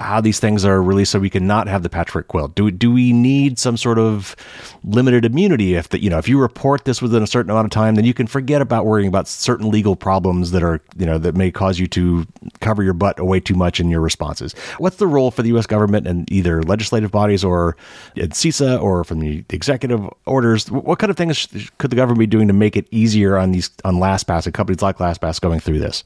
[0.00, 2.54] how these things are released so we can not have the patchwork quilt?
[2.54, 4.36] Do do we need some sort of
[4.84, 7.70] limited immunity if that you know if you report this within a certain amount of
[7.70, 11.18] time, then you can forget about worrying about certain legal problems that are you know
[11.18, 12.26] that may cause you to
[12.60, 14.54] cover your butt away too much in your responses.
[14.78, 15.66] What's the role for the U.S.
[15.66, 17.76] government and either legislative bodies or
[18.16, 20.70] in CISA or from the executive orders?
[20.82, 21.46] What kind of things
[21.78, 24.82] could the government be doing to make it easier on these on LastPass and companies
[24.82, 26.04] like LastPass going through this?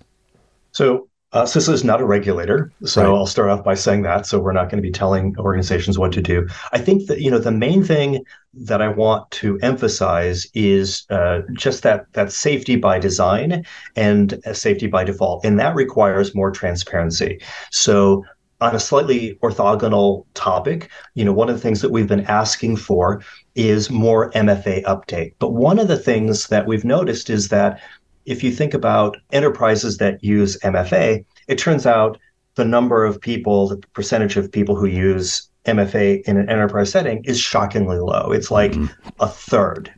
[0.73, 3.14] So uh, CISA is not a regulator, so right.
[3.14, 4.25] I'll start off by saying that.
[4.25, 6.47] So we're not going to be telling organizations what to do.
[6.73, 11.41] I think that you know the main thing that I want to emphasize is uh,
[11.53, 13.64] just that that safety by design
[13.95, 17.43] and safety by default, and that requires more transparency.
[17.71, 18.25] So
[18.61, 22.77] on a slightly orthogonal topic, you know, one of the things that we've been asking
[22.77, 23.23] for
[23.59, 25.35] is more MFA update.
[25.41, 27.81] But one of the things that we've noticed is that
[28.25, 32.19] if you think about enterprises that use MFA, it turns out
[32.55, 37.25] the number of people, the percentage of people who use MFA in an enterprise setting
[37.25, 38.31] is shockingly low.
[38.31, 39.09] It's like mm-hmm.
[39.19, 39.93] a third.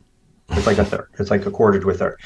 [0.49, 1.09] It's like a third.
[1.19, 2.19] It's like a quarter to a third.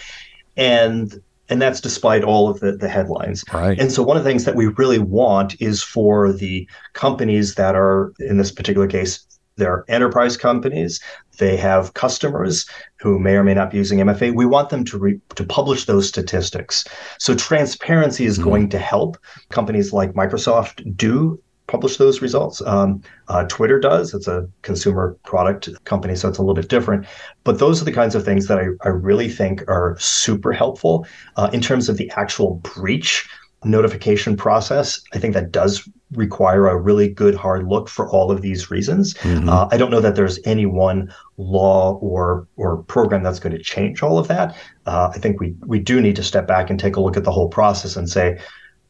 [0.56, 3.44] And and that's despite all of the, the headlines.
[3.54, 3.80] Right.
[3.80, 7.76] And so one of the things that we really want is for the companies that
[7.76, 9.24] are in this particular case
[9.58, 11.00] they're enterprise companies.
[11.38, 12.66] They have customers
[13.00, 14.34] who may or may not be using MFA.
[14.34, 16.86] We want them to re- to publish those statistics.
[17.20, 18.50] So transparency is mm-hmm.
[18.50, 19.18] going to help.
[19.50, 22.62] Companies like Microsoft do publish those results.
[22.62, 24.14] Um, uh, Twitter does.
[24.14, 27.08] It's a consumer product company, so it's a little bit different.
[27.44, 31.08] But those are the kinds of things that I, I really think are super helpful
[31.38, 33.28] uh, in terms of the actual breach
[33.64, 35.02] notification process.
[35.14, 39.14] I think that does require a really good hard look for all of these reasons.
[39.16, 39.50] Mm-hmm.
[39.50, 43.62] Uh, I don't know that there's any one law or or program that's going to
[43.62, 44.56] change all of that.
[44.86, 47.24] Uh, I think we we do need to step back and take a look at
[47.24, 48.40] the whole process and say,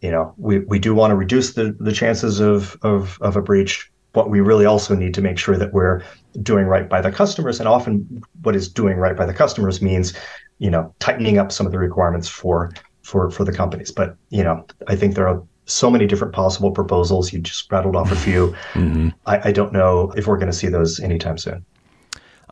[0.01, 3.41] you know, we, we do want to reduce the the chances of of of a
[3.41, 6.01] breach, but we really also need to make sure that we're
[6.41, 7.59] doing right by the customers.
[7.59, 10.13] And often, what is doing right by the customers means,
[10.59, 12.71] you know, tightening up some of the requirements for
[13.01, 13.91] for for the companies.
[13.91, 17.33] But you know, I think there are so many different possible proposals.
[17.33, 18.55] You just rattled off a few.
[18.73, 19.09] mm-hmm.
[19.25, 21.65] I, I don't know if we're going to see those anytime soon.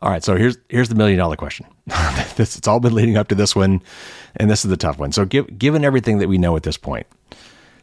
[0.00, 1.66] All right, so here's here's the million dollar question.
[2.36, 3.80] this it's all been leading up to this one,
[4.36, 5.12] and this is the tough one.
[5.12, 7.06] So, give, given everything that we know at this point,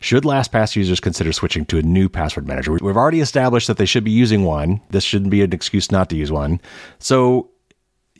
[0.01, 2.73] should LastPass users consider switching to a new password manager?
[2.73, 4.81] We've already established that they should be using one.
[4.89, 6.59] This shouldn't be an excuse not to use one.
[6.99, 7.50] So,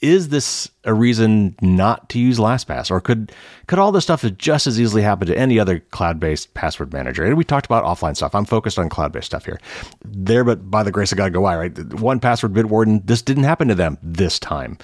[0.01, 3.31] is this a reason not to use LastPass, or could
[3.67, 7.23] could all this stuff just as easily happen to any other cloud-based password manager?
[7.23, 8.33] And we talked about offline stuff.
[8.33, 9.59] I'm focused on cloud-based stuff here.
[10.03, 11.73] There, but by the grace of God, go I right.
[11.73, 13.05] 1Password, Bitwarden.
[13.05, 14.77] This didn't happen to them this time.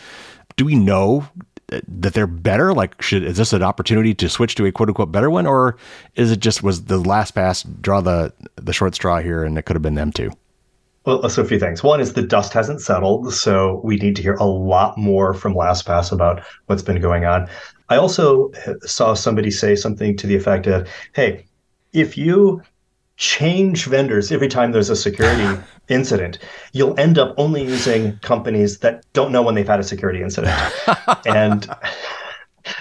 [0.56, 1.28] Do we know
[1.70, 2.74] that they're better?
[2.74, 5.78] Like, should is this an opportunity to switch to a quote unquote better one, or
[6.16, 9.76] is it just was the LastPass draw the the short straw here, and it could
[9.76, 10.32] have been them too?
[11.08, 11.82] Well, so a few things.
[11.84, 15.54] One is the dust hasn't settled, so we need to hear a lot more from
[15.54, 17.48] LastPass about what's been going on.
[17.88, 18.52] I also
[18.82, 21.46] saw somebody say something to the effect of, "Hey,
[21.94, 22.62] if you
[23.16, 26.40] change vendors every time there's a security incident,
[26.74, 30.60] you'll end up only using companies that don't know when they've had a security incident."
[31.26, 31.70] and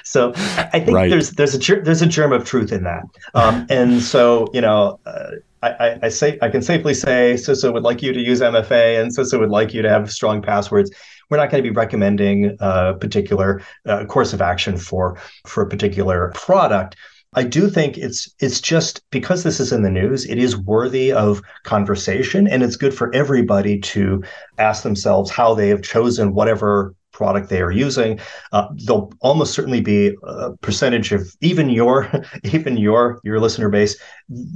[0.02, 1.10] so I think right.
[1.10, 3.04] there's there's a there's a germ of truth in that.
[3.34, 5.30] Um, and so you know, uh,
[5.68, 9.14] I, I, say I can safely say CISA would like you to use MFA and
[9.14, 10.90] CISA would like you to have strong passwords.
[11.30, 15.68] We're not going to be recommending a particular uh, course of action for for a
[15.68, 16.96] particular product.
[17.34, 21.12] I do think it's it's just because this is in the news, it is worthy
[21.12, 24.22] of conversation, and it's good for everybody to
[24.58, 28.20] ask themselves how they have chosen whatever product they are using.
[28.52, 32.10] Uh, there'll almost certainly be a percentage of even your
[32.44, 33.96] even your your listener base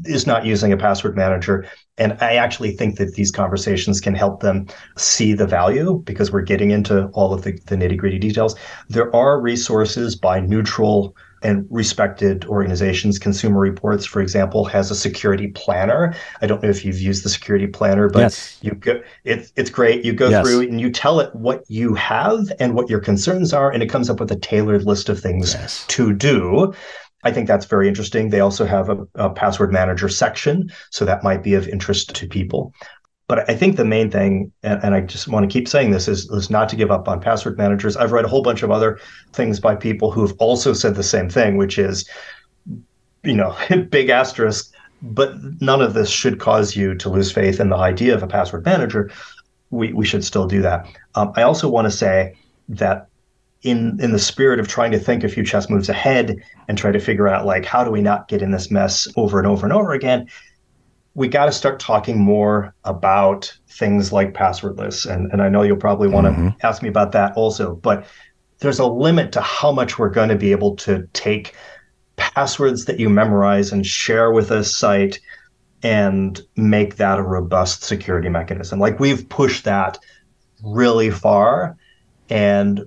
[0.05, 1.67] is not using a password manager.
[1.97, 6.43] And I actually think that these conversations can help them see the value because we're
[6.43, 8.57] getting into all of the, the nitty gritty details.
[8.89, 13.19] There are resources by neutral and respected organizations.
[13.19, 16.15] Consumer Reports, for example, has a security planner.
[16.43, 18.59] I don't know if you've used the security planner, but yes.
[18.63, 20.05] you go, it, it's great.
[20.05, 20.47] You go yes.
[20.47, 23.89] through and you tell it what you have and what your concerns are, and it
[23.89, 25.87] comes up with a tailored list of things yes.
[25.89, 26.75] to do.
[27.23, 28.31] I think that's very interesting.
[28.31, 32.27] They also have a, a, password manager section, so that might be of interest to
[32.27, 32.73] people.
[33.31, 36.09] But I think the main thing, and, and I just want to keep saying this,
[36.09, 37.97] is, is not to give up on password managers.
[37.97, 38.99] I've read a whole bunch of other
[39.35, 42.11] things by people who've also said the same thing, which is,
[43.23, 43.57] you know,
[43.91, 48.17] big asterisk, but none of this should cause you to lose faith in the idea
[48.17, 49.13] of a password manager.
[49.71, 50.89] We, we should still do that.
[51.15, 52.35] Um, I also want to say
[52.69, 53.07] that
[53.63, 56.35] in in the spirit of trying to think a few chess moves ahead
[56.67, 59.39] and try to figure out like how do we not get in this mess over
[59.39, 60.27] and over and over again
[61.15, 65.11] we got to start talking more about things like passwordless.
[65.11, 66.67] And, and I know you'll probably want to mm-hmm.
[66.67, 68.07] ask me about that also, but
[68.61, 71.55] there's a limit to how much we're going to be able to take
[72.17, 75.19] passwords that you memorize and share with a site
[75.83, 78.79] and make that a robust security mechanism.
[78.79, 79.99] Like we've pushed that
[80.63, 81.77] really far
[82.29, 82.85] and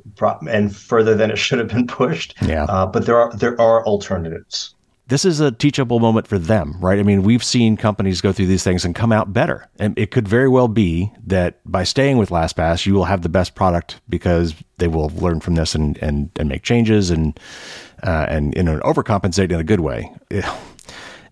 [0.47, 2.35] and further than it should have been pushed.
[2.43, 2.65] Yeah.
[2.65, 4.75] Uh, but there are there are alternatives
[5.13, 6.97] this is a teachable moment for them, right?
[6.97, 9.69] I mean, we've seen companies go through these things and come out better.
[9.77, 13.29] And it could very well be that by staying with LastPass, you will have the
[13.29, 17.39] best product because they will learn from this and and, and make changes and
[18.01, 20.11] uh, and you know overcompensate in a good way.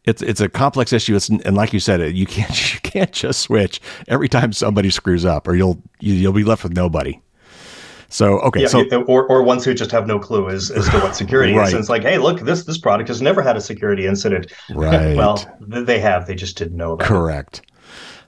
[0.03, 1.15] It's it's a complex issue.
[1.15, 5.25] It's, and like you said, you can't you can't just switch every time somebody screws
[5.25, 7.21] up, or you'll you, will you will be left with nobody.
[8.11, 10.99] So okay, yeah, so or or ones who just have no clue as, as to
[10.99, 11.67] what security right.
[11.67, 11.73] is.
[11.73, 14.51] And it's like, hey, look, this this product has never had a security incident.
[14.73, 15.15] Right.
[15.15, 16.27] well, they have.
[16.27, 17.59] They just didn't know about Correct.
[17.59, 17.70] it.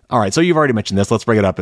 [0.09, 1.09] All right, so you've already mentioned this.
[1.09, 1.59] Let's bring it up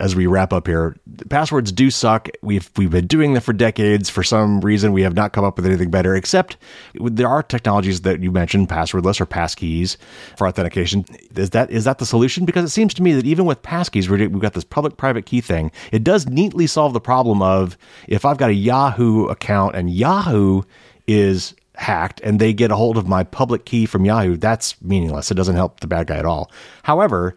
[0.00, 0.96] as we wrap up here.
[1.30, 2.28] Passwords do suck.
[2.42, 4.10] We've we've been doing them for decades.
[4.10, 6.14] For some reason, we have not come up with anything better.
[6.14, 6.56] Except
[6.94, 9.96] there are technologies that you mentioned, passwordless or passkeys
[10.36, 11.04] for authentication.
[11.36, 12.44] Is that is that the solution?
[12.44, 15.70] Because it seems to me that even with passkeys, we've got this public-private key thing.
[15.92, 17.78] It does neatly solve the problem of
[18.08, 20.62] if I've got a Yahoo account and Yahoo
[21.06, 25.30] is hacked and they get a hold of my public key from Yahoo, that's meaningless.
[25.30, 26.50] It doesn't help the bad guy at all.
[26.82, 27.36] However,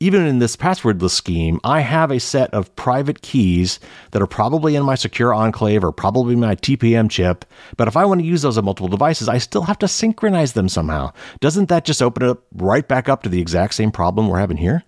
[0.00, 3.80] even in this passwordless scheme, I have a set of private keys
[4.12, 7.44] that are probably in my secure enclave or probably my TPM chip.
[7.76, 10.52] But if I want to use those on multiple devices, I still have to synchronize
[10.52, 11.12] them somehow.
[11.40, 14.38] Doesn't that just open it up right back up to the exact same problem we're
[14.38, 14.84] having here?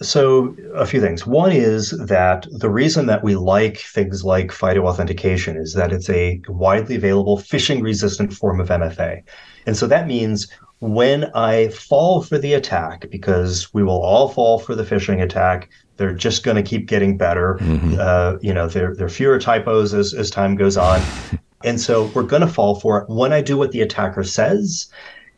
[0.00, 1.26] So, a few things.
[1.26, 6.08] One is that the reason that we like things like FIDO authentication is that it's
[6.08, 9.22] a widely available phishing resistant form of MFA.
[9.66, 10.46] And so that means
[10.80, 15.68] when I fall for the attack, because we will all fall for the phishing attack,
[15.96, 17.58] they're just going to keep getting better.
[17.60, 17.96] Mm-hmm.
[17.98, 21.02] Uh, you know, there, there are fewer typos as, as time goes on.
[21.64, 23.08] and so we're going to fall for it.
[23.08, 24.86] When I do what the attacker says,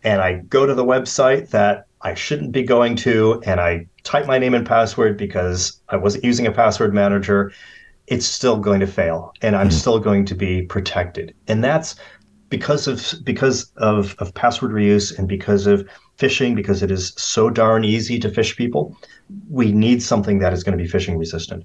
[0.05, 4.27] and I go to the website that I shouldn't be going to, and I type
[4.27, 7.53] my name and password because I wasn't using a password manager,
[8.07, 9.73] it's still going to fail, and I'm mm.
[9.73, 11.35] still going to be protected.
[11.47, 11.97] And that's
[12.49, 15.89] because of because of, of password reuse and because of
[16.19, 18.97] phishing, because it is so darn easy to phish people,
[19.49, 21.65] we need something that is going to be phishing resistant.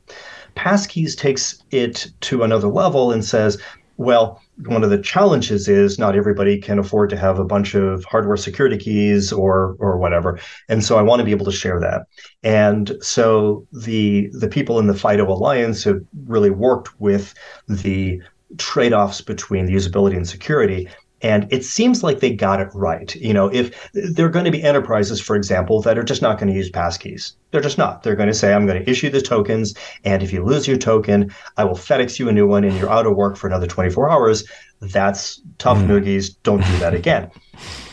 [0.55, 3.61] Passkeys takes it to another level and says,
[3.97, 8.05] well, one of the challenges is not everybody can afford to have a bunch of
[8.05, 10.39] hardware security keys or or whatever,
[10.69, 12.03] and so I want to be able to share that.
[12.43, 17.33] And so the the people in the FIDO Alliance have really worked with
[17.67, 18.21] the
[18.57, 20.87] trade-offs between the usability and security
[21.21, 23.15] and it seems like they got it right.
[23.15, 26.37] You know, if there are going to be enterprises, for example, that are just not
[26.37, 28.03] going to use passkeys, they're just not.
[28.03, 29.73] They're going to say, I'm going to issue the tokens.
[30.03, 32.91] And if you lose your token, I will FedEx you a new one and you're
[32.91, 34.43] out of work for another 24 hours.
[34.81, 35.87] That's tough mm.
[35.87, 36.35] noogies.
[36.43, 37.31] Don't do that again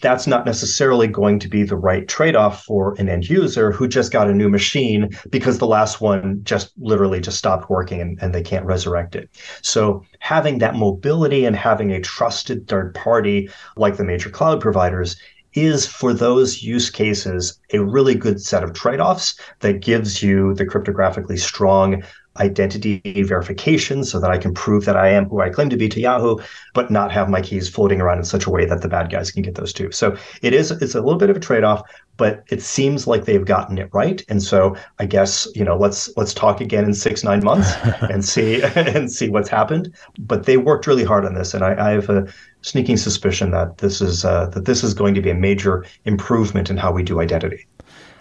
[0.00, 3.88] that's not necessarily going to be the right trade off for an end user who
[3.88, 8.18] just got a new machine because the last one just literally just stopped working and,
[8.20, 9.30] and they can't resurrect it.
[9.62, 15.16] So having that mobility and having a trusted third party like the major cloud providers
[15.54, 20.54] is for those use cases a really good set of trade offs that gives you
[20.54, 22.02] the cryptographically strong
[22.38, 25.88] identity verification so that I can prove that I am who I claim to be
[25.88, 26.38] to Yahoo,
[26.72, 29.30] but not have my keys floating around in such a way that the bad guys
[29.30, 29.90] can get those too.
[29.92, 31.82] So it is it's a little bit of a trade-off,
[32.16, 34.24] but it seems like they've gotten it right.
[34.28, 37.72] And so I guess, you know, let's let's talk again in six, nine months
[38.02, 39.94] and see and see what's happened.
[40.18, 41.54] But they worked really hard on this.
[41.54, 42.26] And I, I have a
[42.62, 46.70] sneaking suspicion that this is uh, that this is going to be a major improvement
[46.70, 47.66] in how we do identity.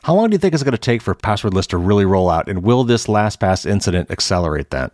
[0.04, 2.50] How long do you think it's going to take for passwordless to really roll out?
[2.50, 4.92] And will this LastPass incident accelerate that?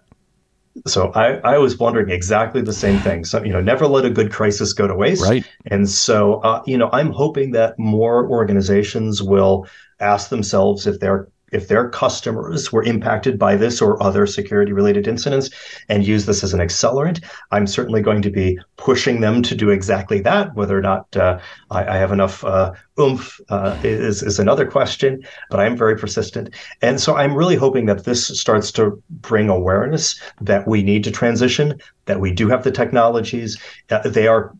[0.86, 3.26] So I, I was wondering exactly the same thing.
[3.26, 5.24] So, you know, never let a good crisis go to waste.
[5.24, 5.44] Right.
[5.66, 9.68] And so, uh, you know, I'm hoping that more organizations will
[10.00, 15.08] ask themselves if they're if their customers were impacted by this or other security related
[15.08, 15.50] incidents
[15.90, 19.70] and use this as an accelerant, I'm certainly going to be pushing them to do
[19.70, 20.56] exactly that.
[20.56, 21.40] Whether or not uh,
[21.72, 26.54] I, I, have enough uh, oomph uh, is, is another question, but I'm very persistent.
[26.82, 31.12] And so I'm really hoping that this starts to bring awareness that we need to
[31.12, 33.58] transition, that we do have the technologies.
[33.90, 34.54] Uh, they are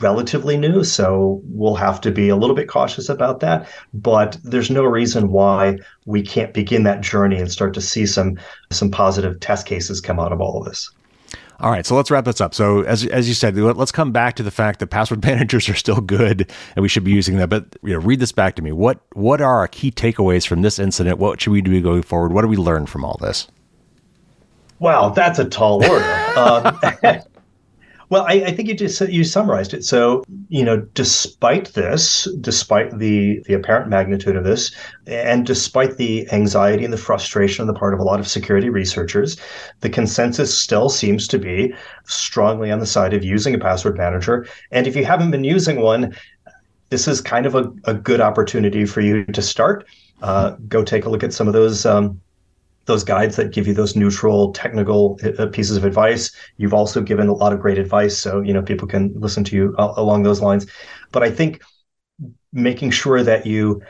[0.00, 3.68] relatively new, so we'll have to be a little bit cautious about that.
[3.94, 8.38] But there's no reason why we can't begin that journey and start to see some
[8.70, 10.90] some positive test cases come out of all of this.
[11.60, 12.54] All right, so let's wrap this up.
[12.54, 15.74] So, as as you said, let's come back to the fact that password managers are
[15.74, 17.48] still good and we should be using them.
[17.48, 18.70] But you know, read this back to me.
[18.70, 21.18] What what are our key takeaways from this incident?
[21.18, 22.32] What should we do going forward?
[22.32, 23.48] What do we learn from all this?
[24.78, 26.04] Wow, that's a tall order.
[26.36, 26.78] um,
[28.10, 29.84] Well, I, I, think you just you summarized it.
[29.84, 34.74] So, you know, despite this, despite the the apparent magnitude of this,
[35.06, 38.70] and despite the anxiety and the frustration on the part of a lot of security
[38.70, 39.36] researchers,
[39.80, 44.46] the consensus still seems to be strongly on the side of using a password manager.
[44.70, 46.16] And if you haven't been using one,
[46.88, 49.86] this is kind of a, a good opportunity for you to start.
[50.22, 52.20] Uh, go take a look at some of those um,
[52.88, 56.34] those guides that give you those neutral technical uh, pieces of advice.
[56.56, 59.56] You've also given a lot of great advice, so you know people can listen to
[59.56, 60.66] you uh, along those lines.
[61.12, 61.62] But I think
[62.52, 63.82] making sure that you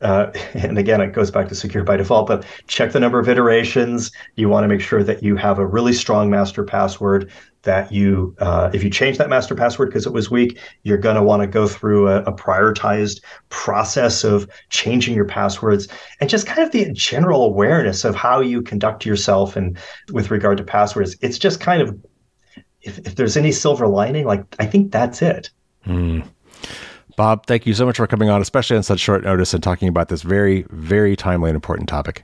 [0.00, 3.28] uh, and again, it goes back to secure by default, but check the number of
[3.28, 4.10] iterations.
[4.36, 7.30] You want to make sure that you have a really strong master password
[7.62, 11.16] that you, uh, if you change that master password because it was weak, you're going
[11.16, 15.88] to want to go through a, a, prioritized process of changing your passwords
[16.20, 19.76] and just kind of the general awareness of how you conduct yourself and
[20.12, 21.16] with regard to passwords.
[21.20, 21.98] It's just kind of,
[22.80, 25.50] if, if there's any silver lining, like I think that's it.
[25.84, 26.26] Mm.
[27.18, 29.88] Bob, thank you so much for coming on, especially on such short notice and talking
[29.88, 32.22] about this very, very timely and important topic.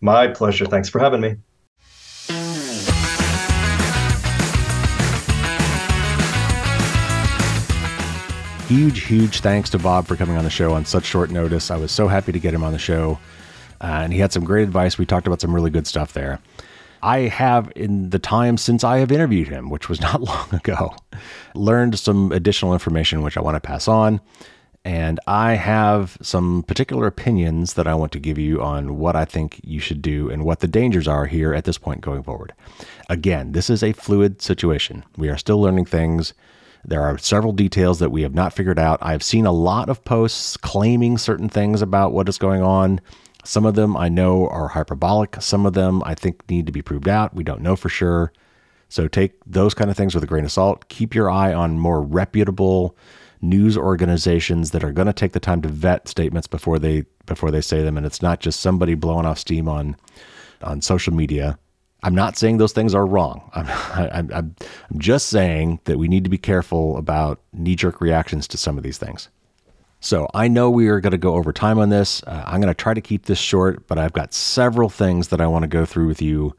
[0.00, 0.66] My pleasure.
[0.66, 1.36] Thanks for having me.
[8.66, 11.70] Huge, huge thanks to Bob for coming on the show on such short notice.
[11.70, 13.20] I was so happy to get him on the show.
[13.80, 14.98] Uh, and he had some great advice.
[14.98, 16.40] We talked about some really good stuff there.
[17.02, 20.94] I have, in the time since I have interviewed him, which was not long ago,
[21.54, 24.20] learned some additional information which I want to pass on.
[24.84, 29.24] And I have some particular opinions that I want to give you on what I
[29.24, 32.54] think you should do and what the dangers are here at this point going forward.
[33.10, 35.04] Again, this is a fluid situation.
[35.16, 36.32] We are still learning things.
[36.84, 38.98] There are several details that we have not figured out.
[39.02, 43.00] I've seen a lot of posts claiming certain things about what is going on.
[43.48, 45.36] Some of them I know are hyperbolic.
[45.40, 47.34] Some of them I think need to be proved out.
[47.34, 48.30] We don't know for sure.
[48.90, 50.86] So take those kind of things with a grain of salt.
[50.90, 52.94] Keep your eye on more reputable
[53.40, 57.50] news organizations that are going to take the time to vet statements before they before
[57.50, 59.96] they say them, and it's not just somebody blowing off steam on
[60.60, 61.58] on social media.
[62.02, 63.50] I'm not saying those things are wrong.
[63.54, 63.66] I'm,
[64.12, 64.56] I'm, I'm,
[64.90, 68.76] I'm just saying that we need to be careful about knee jerk reactions to some
[68.76, 69.30] of these things.
[70.00, 72.22] So I know we are going to go over time on this.
[72.22, 75.40] Uh, I'm going to try to keep this short, but I've got several things that
[75.40, 76.54] I want to go through with you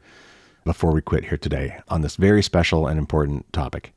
[0.64, 3.94] before we quit here today on this very special and important topic.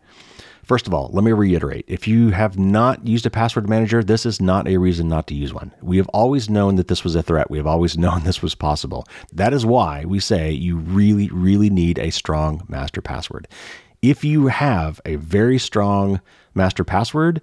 [0.63, 4.25] First of all, let me reiterate if you have not used a password manager, this
[4.25, 5.73] is not a reason not to use one.
[5.81, 7.51] We have always known that this was a threat.
[7.51, 9.05] We have always known this was possible.
[9.33, 13.49] That is why we say you really, really need a strong master password.
[14.01, 16.21] If you have a very strong
[16.55, 17.41] master password,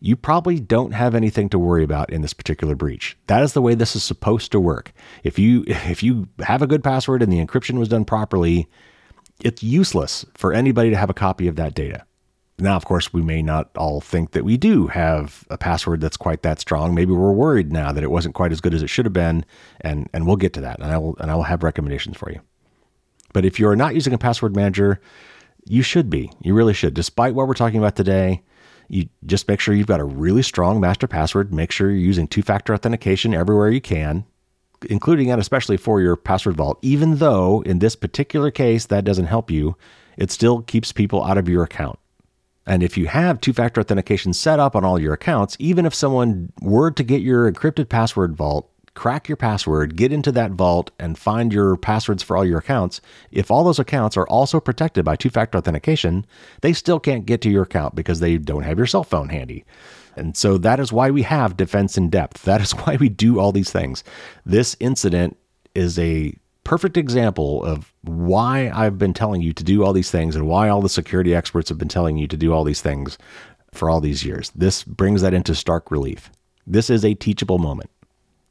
[0.00, 3.16] you probably don't have anything to worry about in this particular breach.
[3.26, 4.92] That is the way this is supposed to work.
[5.22, 8.68] If you if you have a good password and the encryption was done properly,
[9.42, 12.04] it's useless for anybody to have a copy of that data.
[12.58, 16.18] Now, of course, we may not all think that we do have a password that's
[16.18, 16.94] quite that strong.
[16.94, 19.44] Maybe we're worried now that it wasn't quite as good as it should have been,
[19.80, 20.78] and and we'll get to that.
[20.78, 22.40] And I will and I will have recommendations for you.
[23.32, 25.00] But if you're not using a password manager,
[25.66, 26.30] you should be.
[26.40, 26.94] You really should.
[26.94, 28.42] Despite what we're talking about today,
[28.90, 31.54] you just make sure you've got a really strong master password.
[31.54, 34.24] Make sure you're using two factor authentication everywhere you can,
[34.88, 36.78] including and especially for your password vault.
[36.82, 39.76] Even though in this particular case that doesn't help you,
[40.16, 41.98] it still keeps people out of your account.
[42.66, 45.94] And if you have two factor authentication set up on all your accounts, even if
[45.94, 50.90] someone were to get your encrypted password vault, crack your password, get into that vault,
[50.98, 55.04] and find your passwords for all your accounts, if all those accounts are also protected
[55.04, 56.26] by two factor authentication,
[56.60, 59.64] they still can't get to your account because they don't have your cell phone handy.
[60.16, 62.44] And so that is why we have defense in depth.
[62.50, 64.02] That is why we do all these things.
[64.44, 65.36] This incident
[65.74, 66.34] is a
[66.64, 70.68] perfect example of why I've been telling you to do all these things and why
[70.68, 73.18] all the security experts have been telling you to do all these things
[73.72, 74.50] for all these years.
[74.50, 76.30] This brings that into stark relief.
[76.66, 77.90] This is a teachable moment.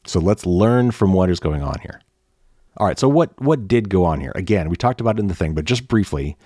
[0.10, 2.02] So let's learn from what is going on here.
[2.78, 4.32] All right, so what what did go on here?
[4.36, 6.38] Again, we talked about it in the thing, but just briefly,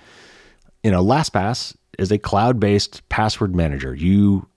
[0.82, 3.94] you know, LastPass is a cloud-based password manager.
[3.94, 4.48] You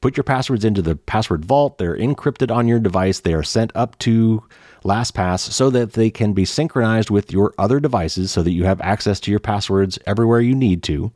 [0.00, 3.70] put your passwords into the password vault, they're encrypted on your device, they are sent
[3.76, 4.42] up to
[4.84, 8.80] LastPass so that they can be synchronized with your other devices so that you have
[8.80, 11.12] access to your passwords everywhere you need to.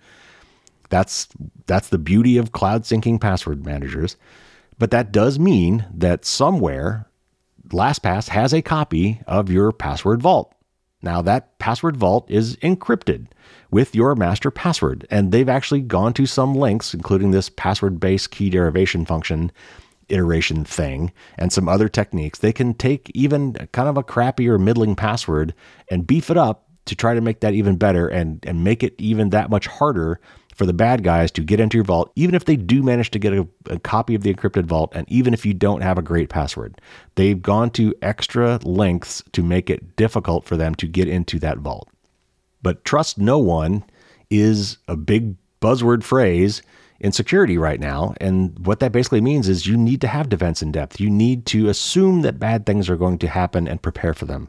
[0.89, 1.26] That's
[1.66, 4.16] that's the beauty of cloud syncing password managers.
[4.78, 7.06] But that does mean that somewhere
[7.71, 10.55] LastPass has a copy of your password vault.
[11.03, 13.27] Now, that password vault is encrypted
[13.71, 18.31] with your master password, and they've actually gone to some lengths, including this password based
[18.31, 19.53] key derivation function
[20.09, 22.39] iteration thing and some other techniques.
[22.39, 25.55] They can take even kind of a crappy or middling password
[25.91, 28.95] and beef it up to try to make that even better and, and make it
[28.99, 30.21] even that much harder
[30.57, 33.19] for the bad guys to get into your vault, even if they do manage to
[33.19, 36.03] get a, a, copy of the encrypted vault, and even if you don't have a
[36.03, 36.81] great password.
[37.15, 41.59] They've gone to extra lengths to make it difficult for them to get into that
[41.59, 41.89] vault.
[42.63, 43.85] But trust no one
[44.31, 46.63] is a big buzzword phrase
[47.01, 48.15] in security right now.
[48.21, 50.99] And what that basically means is you need to have defense in depth.
[50.99, 54.49] You need to assume that bad things are going to happen and prepare for them.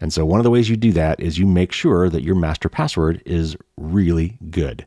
[0.00, 2.34] And so, one of the ways you do that is you make sure that your
[2.34, 4.86] master password is really good.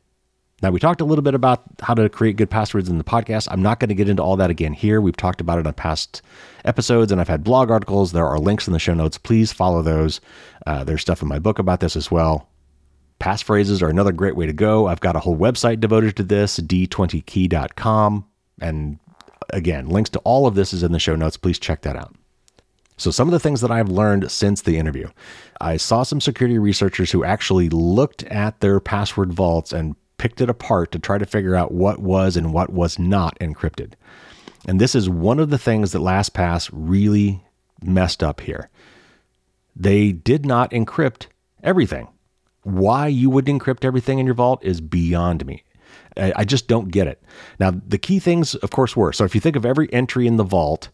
[0.64, 3.48] Now, we talked a little bit about how to create good passwords in the podcast.
[3.52, 5.00] I'm not going to get into all that again here.
[5.00, 6.24] We've talked about it on past
[6.66, 8.12] episodes, and I've had blog articles.
[8.12, 9.20] There are links in the show notes.
[9.20, 10.20] Please follow those.
[10.66, 12.50] Uh, there's stuff in my book about this as well.
[13.20, 14.88] Passphrases are another great way to go.
[14.88, 18.26] I've got a whole website devoted to this, d20key.com.
[18.60, 19.00] And
[19.52, 21.38] again, links to all of this is in the show notes.
[21.38, 22.16] Please check that out.
[23.00, 25.10] So, some of the things that I've learned since the interview
[25.62, 30.50] I saw some security researchers who actually looked at their password vaults and picked it
[30.50, 33.94] apart to try to figure out what was and what was not encrypted.
[34.68, 37.44] And this is one of the things that LastPass really
[37.82, 38.70] messed up here.
[39.76, 41.28] They did not encrypt
[41.64, 42.08] everything.
[42.64, 45.64] Why you would encrypt everything in your vault is beyond me.
[46.18, 47.22] I just don't get it.
[47.60, 50.38] Now, the key things, of course, were so if you think of every entry in
[50.38, 50.90] the vault,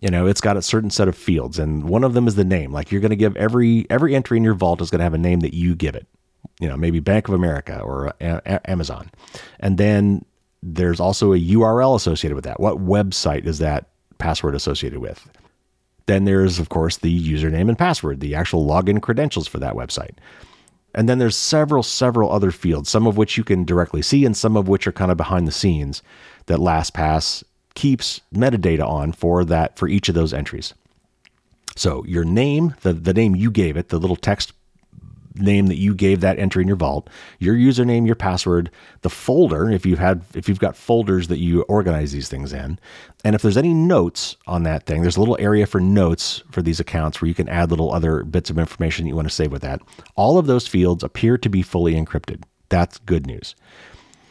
[0.00, 2.44] you know it's got a certain set of fields and one of them is the
[2.44, 5.04] name like you're going to give every every entry in your vault is going to
[5.04, 6.06] have a name that you give it
[6.60, 9.10] you know, maybe Bank of America or a- Amazon.
[9.60, 10.24] And then
[10.62, 12.60] there's also a URL associated with that.
[12.60, 13.88] What website is that
[14.18, 15.28] password associated with?
[16.06, 20.16] Then there's, of course, the username and password, the actual login credentials for that website.
[20.94, 24.36] And then there's several, several other fields, some of which you can directly see and
[24.36, 26.02] some of which are kind of behind the scenes
[26.46, 27.42] that LastPass
[27.74, 30.74] keeps metadata on for that for each of those entries.
[31.76, 34.52] So your name, the, the name you gave it, the little text
[35.36, 37.08] name that you gave that entry in your vault,
[37.38, 38.70] your username, your password,
[39.02, 42.78] the folder if you've had if you've got folders that you organize these things in,
[43.24, 46.62] and if there's any notes on that thing, there's a little area for notes for
[46.62, 49.52] these accounts where you can add little other bits of information you want to save
[49.52, 49.80] with that.
[50.14, 52.42] All of those fields appear to be fully encrypted.
[52.68, 53.54] That's good news.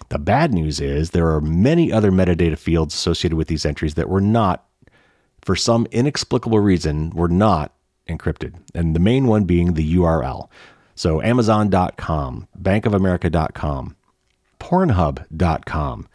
[0.10, 4.10] The bad news is there are many other metadata fields associated with these entries that
[4.10, 4.66] were not,
[5.42, 7.74] for some inexplicable reason, were not
[8.10, 8.56] encrypted.
[8.76, 10.50] And the main one being the URL.
[11.02, 13.96] So Amazon.com, BankOfAmerica.com,
[14.60, 16.08] Pornhub.com,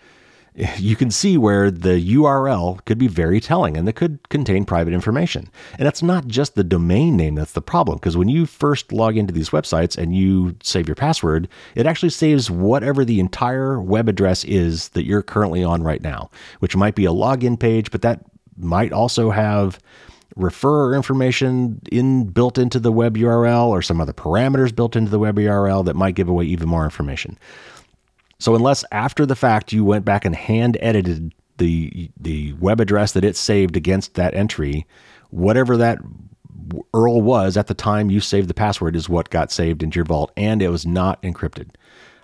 [0.78, 4.94] you can see where the URL could be very telling and that could contain private
[4.94, 5.50] information.
[5.76, 9.16] And it's not just the domain name that's the problem, because when you first log
[9.16, 14.08] into these websites and you save your password, it actually saves whatever the entire web
[14.08, 16.30] address is that you're currently on right now,
[16.60, 18.20] which might be a login page, but that
[18.56, 19.80] might also have
[20.36, 25.19] referrer information in built into the web URL or some other parameters built into the
[25.19, 27.39] web URL that might give away even more information.
[28.39, 33.12] So unless after the fact you went back and hand edited the the web address
[33.12, 34.86] that it saved against that entry,
[35.31, 35.98] whatever that
[36.93, 40.05] URL was at the time you saved the password is what got saved into your
[40.05, 41.70] vault, and it was not encrypted.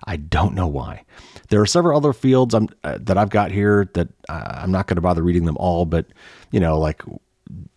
[0.04, 1.04] I don't know why.
[1.48, 4.96] There are several other fields uh, that I've got here that uh, I'm not going
[4.96, 6.06] to bother reading them all, but
[6.50, 7.02] you know, like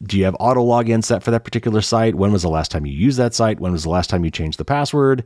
[0.03, 2.15] do you have auto login set for that particular site?
[2.15, 3.59] When was the last time you used that site?
[3.59, 5.23] When was the last time you changed the password?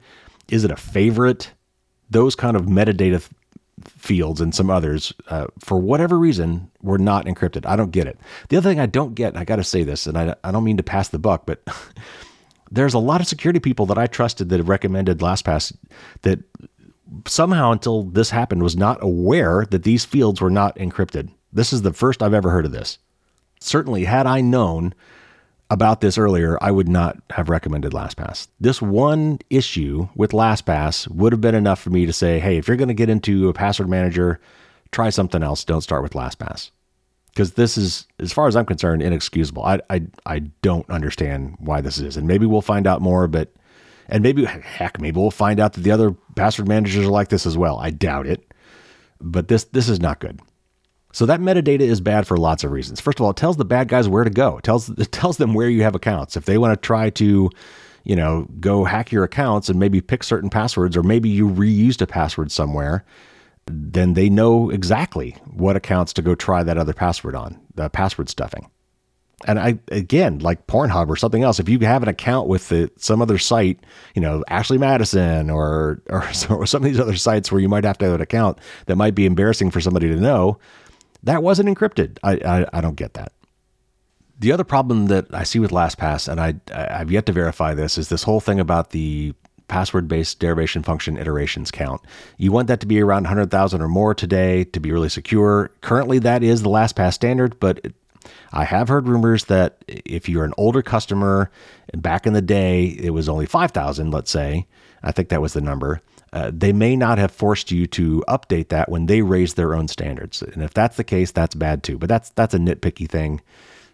[0.49, 1.51] Is it a favorite?
[2.09, 3.27] those kind of metadata
[3.85, 7.65] fields and some others, uh, for whatever reason, were not encrypted.
[7.65, 8.19] I don't get it.
[8.49, 10.63] The other thing I don't get, I got to say this, and I, I don't
[10.63, 11.65] mean to pass the buck, but
[12.71, 15.75] there's a lot of security people that I trusted that recommended LastPass
[16.23, 16.39] that
[17.25, 21.29] somehow until this happened was not aware that these fields were not encrypted.
[21.53, 22.99] This is the first I've ever heard of this.
[23.59, 24.93] Certainly, had I known
[25.69, 28.47] about this earlier, I would not have recommended LastPass.
[28.59, 32.67] This one issue with LastPass would have been enough for me to say, hey, if
[32.67, 34.39] you're going to get into a password manager,
[34.91, 35.63] try something else.
[35.63, 36.71] Don't start with LastPass.
[37.27, 39.63] Because this is, as far as I'm concerned, inexcusable.
[39.63, 42.17] I, I, I don't understand why this is.
[42.17, 43.53] And maybe we'll find out more, but,
[44.07, 47.45] and maybe, heck, maybe we'll find out that the other password managers are like this
[47.45, 47.77] as well.
[47.77, 48.51] I doubt it.
[49.21, 50.41] But this, this is not good.
[51.11, 52.99] So that metadata is bad for lots of reasons.
[52.99, 54.57] First of all, it tells the bad guys where to go.
[54.57, 56.37] It tells it tells them where you have accounts.
[56.37, 57.49] If they want to try to,
[58.03, 62.01] you know, go hack your accounts and maybe pick certain passwords or maybe you reused
[62.01, 63.03] a password somewhere,
[63.65, 68.29] then they know exactly what accounts to go try that other password on, the password
[68.29, 68.69] stuffing.
[69.45, 72.91] And I again, like Pornhub or something else, if you have an account with the,
[72.97, 73.79] some other site,
[74.13, 77.85] you know, Ashley Madison or, or or some of these other sites where you might
[77.85, 80.59] have to have an account that might be embarrassing for somebody to know,
[81.23, 82.17] that wasn't encrypted.
[82.23, 83.31] I, I, I don't get that.
[84.39, 87.97] The other problem that I see with LastPass, and I, I've yet to verify this,
[87.97, 89.33] is this whole thing about the
[89.67, 92.01] password based derivation function iterations count.
[92.37, 95.71] You want that to be around 100,000 or more today to be really secure.
[95.81, 97.85] Currently, that is the LastPass standard, but
[98.51, 101.51] I have heard rumors that if you're an older customer
[101.93, 104.67] and back in the day it was only 5,000, let's say,
[105.03, 106.01] I think that was the number,
[106.33, 109.87] uh, they may not have forced you to update that when they raise their own
[109.87, 110.41] standards.
[110.41, 111.97] And if that's the case, that's bad too.
[111.97, 113.41] But that's that's a nitpicky thing.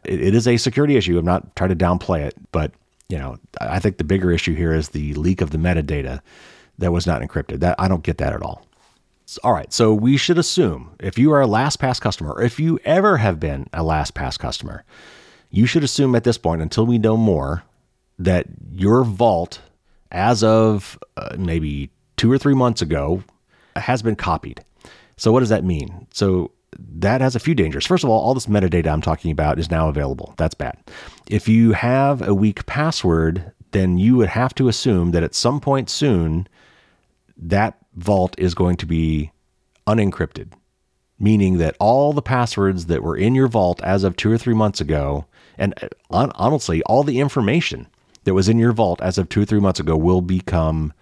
[0.05, 1.17] it, it is a security issue.
[1.17, 2.71] I'm not trying to downplay it, but
[3.09, 6.21] you know, I think the bigger issue here is the leak of the metadata
[6.77, 7.59] that was not encrypted.
[7.59, 8.65] That I don't get that at all.
[9.43, 12.79] All right, so we should assume if you are a LastPass customer, or if you
[12.85, 14.83] ever have been a LastPass customer,
[15.49, 17.63] you should assume at this point, until we know more,
[18.19, 19.61] that your vault,
[20.11, 23.23] as of uh, maybe two or three months ago
[23.75, 24.63] has been copied.
[25.17, 26.07] So, what does that mean?
[26.13, 27.85] So, that has a few dangers.
[27.85, 30.33] First of all, all this metadata I'm talking about is now available.
[30.37, 30.77] That's bad.
[31.29, 35.59] If you have a weak password, then you would have to assume that at some
[35.59, 36.47] point soon,
[37.37, 39.31] that vault is going to be
[39.87, 40.53] unencrypted,
[41.19, 44.53] meaning that all the passwords that were in your vault as of two or three
[44.53, 45.25] months ago,
[45.57, 47.87] and uh, honestly, all the information
[48.23, 50.93] that was in your vault as of two or three months ago will become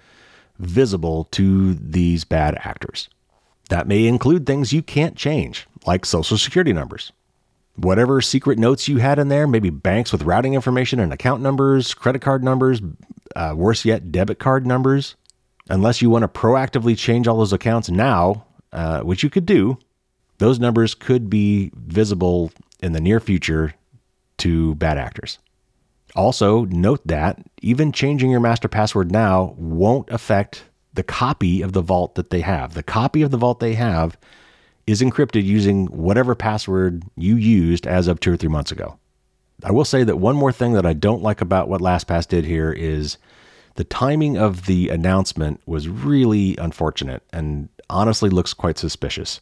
[0.59, 3.09] visible to these bad actors.
[3.69, 7.11] That may include things you can't change, like social security numbers.
[7.75, 11.93] Whatever secret notes you had in there, maybe banks with routing information and account numbers,
[11.93, 12.81] credit card numbers,
[13.35, 15.15] uh, worse yet, debit card numbers.
[15.69, 19.79] Unless you want to proactively change all those accounts now, uh, which you could do,
[20.37, 22.51] those numbers could be visible
[22.81, 23.73] in the near future
[24.37, 25.39] to bad actors.
[26.15, 31.81] Also, note that even changing your master password now won't affect the copy of the
[31.81, 32.75] vault that they have.
[32.75, 34.17] The copy of the vault they have
[34.85, 38.99] is encrypted using whatever password you used as of two or three months ago.
[39.63, 42.45] I will say that one more thing that I don't like about what LastPass did
[42.45, 43.17] here is
[43.75, 49.39] The timing of the announcement was really unfortunate and honestly looks quite suspicious.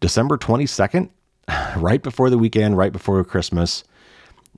[0.00, 1.08] December 22nd,
[1.76, 3.82] right before the weekend, right before Christmas.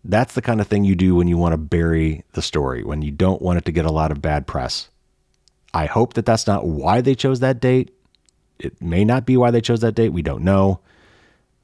[0.04, 3.02] That's the kind of thing you do when you want to bury the story, when
[3.02, 4.88] you don't want it to get a lot of bad press.
[5.72, 7.90] I hope that that's not why they chose that date.
[8.58, 10.10] It may not be why they chose that date.
[10.10, 10.80] We don't know,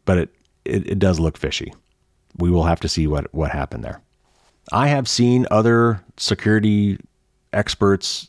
[0.04, 0.34] but it,
[0.64, 1.72] it, it does look fishy.
[2.36, 4.00] We will have to see what, what happened there.
[4.72, 6.98] I have seen other security
[7.52, 8.28] experts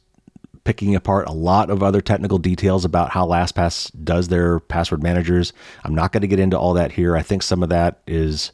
[0.63, 5.53] picking apart a lot of other technical details about how LastPass does their password managers.
[5.83, 7.15] I'm not going to get into all that here.
[7.15, 8.51] I think some of that is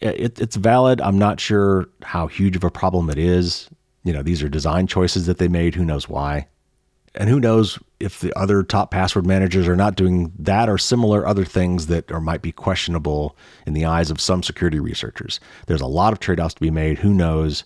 [0.00, 1.00] it, it's valid.
[1.00, 3.68] I'm not sure how huge of a problem it is.
[4.04, 5.74] You know, these are design choices that they made.
[5.74, 6.46] Who knows why?
[7.14, 11.26] And who knows if the other top password managers are not doing that or similar
[11.26, 13.36] other things that are might be questionable
[13.66, 15.40] in the eyes of some security researchers.
[15.66, 16.98] There's a lot of trade-offs to be made.
[16.98, 17.64] Who knows?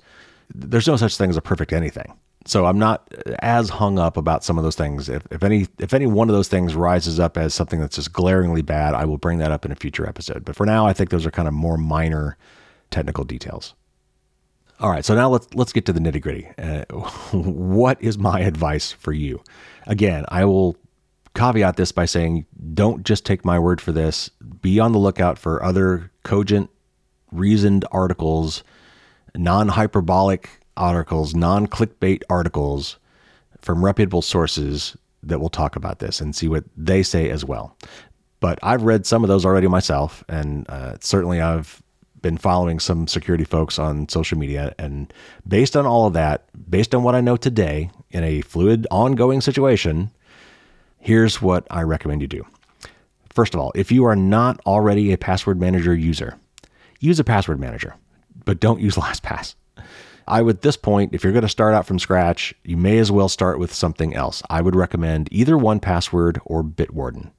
[0.54, 4.44] There's no such thing as a perfect anything so I'm not as hung up about
[4.44, 5.08] some of those things.
[5.08, 8.12] If, if any if any one of those things rises up as something that's just
[8.12, 10.44] glaringly bad, I will bring that up in a future episode.
[10.44, 12.36] But for now, I think those are kind of more minor
[12.90, 13.74] technical details.
[14.80, 16.48] All right, so now let's let's get to the nitty gritty.
[16.56, 16.84] Uh,
[17.32, 19.42] what is my advice for you?
[19.86, 20.76] Again, I will
[21.34, 24.30] caveat this by saying, don't just take my word for this.
[24.62, 26.70] Be on the lookout for other cogent,
[27.30, 28.64] reasoned articles,
[29.36, 32.98] non hyperbolic articles, non clickbait articles
[33.60, 37.76] from reputable sources that will talk about this and see what they say as well.
[38.40, 41.82] But I've read some of those already myself, and uh, certainly I've
[42.22, 44.74] been following some security folks on social media.
[44.78, 45.12] And
[45.46, 49.40] based on all of that, based on what I know today in a fluid, ongoing
[49.40, 50.10] situation,
[50.98, 52.46] here's what I recommend you do.
[53.30, 56.36] First of all, if you are not already a password manager user,
[56.98, 57.94] use a password manager,
[58.44, 59.54] but don't use LastPass.
[60.30, 63.10] I would, this point, if you're going to start out from scratch, you may as
[63.10, 64.42] well start with something else.
[64.48, 67.32] I would recommend either 1Password or Bitwarden.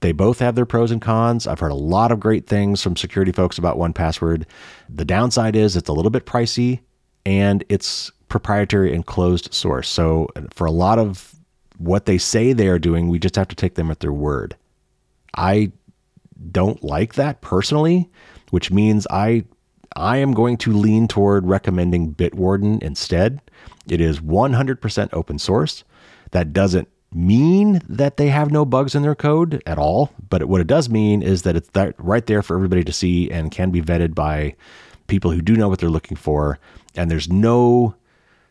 [0.00, 1.46] They both have their pros and cons.
[1.46, 4.44] I've heard a lot of great things from security folks about 1Password.
[4.90, 6.80] The downside is it's a little bit pricey
[7.24, 9.88] and it's proprietary and closed source.
[9.88, 11.36] So for a lot of
[11.78, 14.56] what they say they are doing, we just have to take them at their word.
[15.36, 15.70] I
[16.50, 18.10] don't like that personally,
[18.50, 19.44] which means I
[19.96, 23.40] I am going to lean toward recommending Bitwarden instead.
[23.88, 25.84] It is 100% open source.
[26.32, 30.60] That doesn't mean that they have no bugs in their code at all, but what
[30.60, 33.70] it does mean is that it's that right there for everybody to see and can
[33.70, 34.54] be vetted by
[35.06, 36.58] people who do know what they're looking for.
[36.96, 37.94] And there's no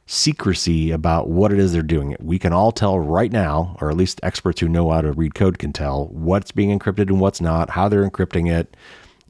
[0.05, 2.15] secrecy about what it is they're doing.
[2.19, 5.35] We can all tell right now, or at least experts who know how to read
[5.35, 8.75] code can tell what's being encrypted and what's not, how they're encrypting it,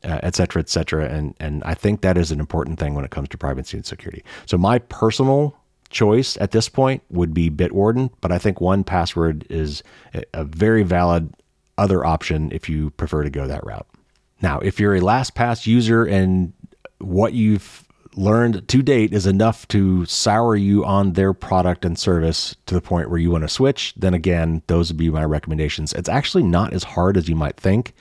[0.04, 1.06] uh, et cetera, et cetera.
[1.06, 3.86] And, and I think that is an important thing when it comes to privacy and
[3.86, 4.24] security.
[4.46, 5.56] So my personal
[5.90, 9.84] choice at this point would be Bitwarden, but I think 1Password is
[10.34, 11.34] a very valid
[11.78, 13.88] other option if you prefer to go that route.
[14.42, 16.54] Now, if you're a LastPass user and
[17.00, 22.56] what you've learned to date is enough to sour you on their product and service
[22.66, 25.94] to the point where you want to switch, then again, those would be my recommendations.
[25.94, 27.94] It's actually not as hard as you might think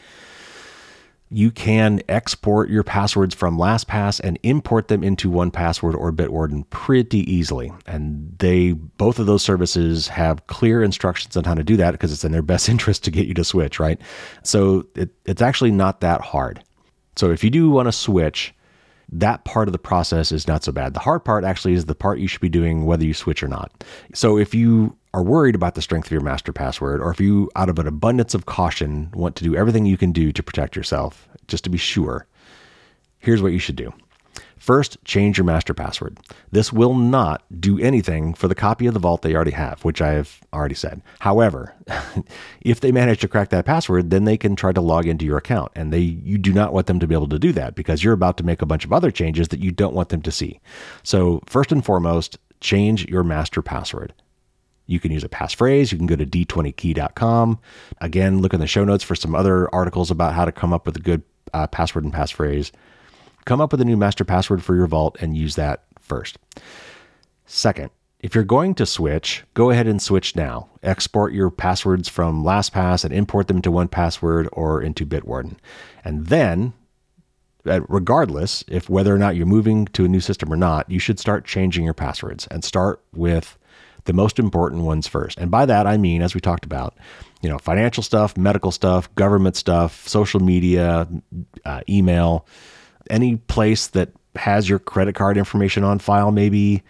[1.33, 7.21] you can export your passwords from LastPass and import them into 1Password or Bitwarden pretty
[7.33, 7.73] easily.
[7.87, 12.13] And they both of those services have clear instructions on how to do that because
[12.13, 14.01] it's in their best interest to get you to switch, right?
[14.43, 16.63] So it, it's actually not that hard.
[17.17, 18.55] So if you do want to switch,
[19.11, 20.95] that part of the process is not so bad.
[20.95, 23.49] The hard part actually is the part you should be doing whether you switch or
[23.49, 23.85] not.
[24.15, 27.51] So if you are worried about the strength of your master password, or if you,
[27.55, 30.74] out of an abundance of caution, want to do everything you can do to protect
[30.74, 32.26] yourself, just to be sure,
[33.18, 33.93] here's what you should do.
[34.62, 36.18] First, change your master password.
[36.52, 40.01] This will not do anything for the copy of the vault they already have, which
[40.01, 41.02] I have already said.
[41.18, 41.74] However,
[42.60, 45.36] if they manage to crack that password, then they can try to log into your
[45.36, 48.05] account, and they you do not want them to be able to do that because
[48.05, 50.30] you're about to make a bunch of other changes that you don't want them to
[50.30, 50.60] see.
[51.02, 54.14] So, first and foremost, change your master password.
[54.87, 55.93] You can use a passphrase.
[55.93, 57.59] You can go to d20key.com.
[58.01, 60.87] Again, look in the show notes for some other articles about how to come up
[60.87, 61.23] with a good
[61.53, 62.71] uh, password and passphrase.
[63.45, 66.39] Come up with a new master password for your vault and use that first.
[67.47, 67.91] Second,
[68.21, 70.69] if you're going to switch, go ahead and switch now.
[70.83, 75.57] Export your passwords from LastPass and import them to 1Password or into Bitwarden.
[76.05, 76.73] And then,
[77.67, 81.01] uh, regardless if whether or not you're moving to a new system or not, you
[81.01, 83.59] should start changing your passwords and start with
[84.05, 85.39] the most important ones first.
[85.39, 86.97] And by that, I mean, as we talked about,
[87.41, 91.09] you know, financial stuff, medical stuff, government stuff, social media,
[91.65, 92.47] uh, email,
[93.11, 96.83] any place that has your credit card information on file, maybe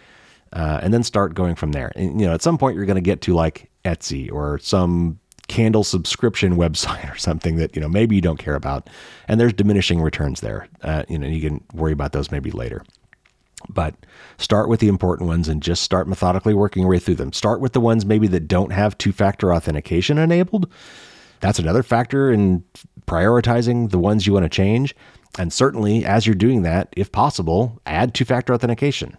[0.52, 1.92] uh, and then start going from there.
[1.96, 5.18] And, you know, at some point you're going to get to like Etsy or some
[5.48, 8.88] candle subscription website or something that you know maybe you don't care about,
[9.28, 10.68] and there's diminishing returns there.
[10.82, 12.84] Uh, you know, you can worry about those maybe later.
[13.68, 13.94] But
[14.38, 17.32] start with the important ones and just start methodically working your way through them.
[17.32, 20.70] Start with the ones maybe that don't have two factor authentication enabled.
[21.40, 22.64] That's another factor in
[23.06, 24.94] prioritizing the ones you want to change.
[25.38, 29.16] And certainly, as you're doing that, if possible, add two factor authentication.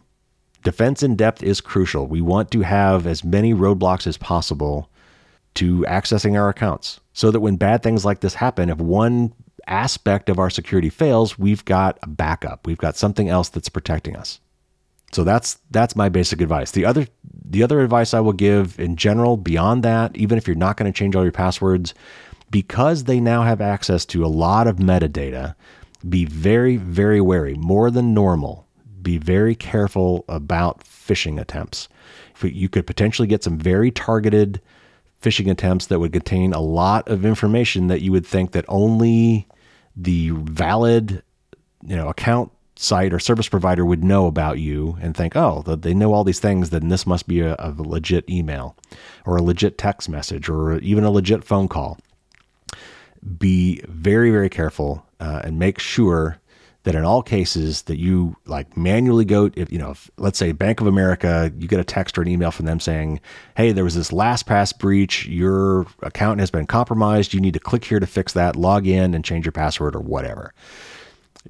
[0.63, 2.07] Defense in depth is crucial.
[2.07, 4.89] We want to have as many roadblocks as possible
[5.55, 9.33] to accessing our accounts so that when bad things like this happen, if one
[9.67, 12.65] aspect of our security fails, we've got a backup.
[12.65, 14.39] We've got something else that's protecting us.
[15.11, 16.71] So that's that's my basic advice.
[16.71, 17.07] The other
[17.45, 20.91] the other advice I will give in general beyond that, even if you're not going
[20.91, 21.93] to change all your passwords,
[22.49, 25.55] because they now have access to a lot of metadata,
[26.07, 28.67] be very very wary, more than normal.
[29.03, 31.89] Be very careful about phishing attempts.
[32.41, 34.61] You could potentially get some very targeted
[35.21, 39.47] phishing attempts that would contain a lot of information that you would think that only
[39.95, 41.23] the valid,
[41.85, 45.93] you know, account site or service provider would know about you and think, oh, they
[45.93, 48.75] know all these things, then this must be a, a legit email
[49.25, 51.97] or a legit text message or even a legit phone call.
[53.37, 56.39] Be very, very careful uh, and make sure
[56.83, 60.51] that in all cases that you like manually go if you know if, let's say
[60.51, 63.21] bank of america you get a text or an email from them saying
[63.55, 65.25] hey there was this lastpass breach.
[65.27, 67.33] Your account has been compromised.
[67.33, 69.99] You need to click here to fix that log in and change your password or
[69.99, 70.53] whatever.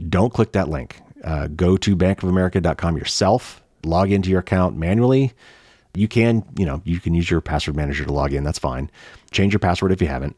[0.09, 0.99] Don't click that link.
[1.23, 5.33] Uh, go to bankofamerica.com yourself log into your account manually.
[5.93, 8.43] You can you know you can use your password manager to log in.
[8.43, 8.89] That's fine.
[9.31, 10.35] Change your password if you haven't.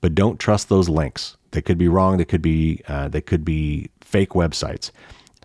[0.00, 1.36] But don't trust those links.
[1.50, 2.16] They could be wrong.
[2.16, 4.90] They could be uh, they could be fake websites.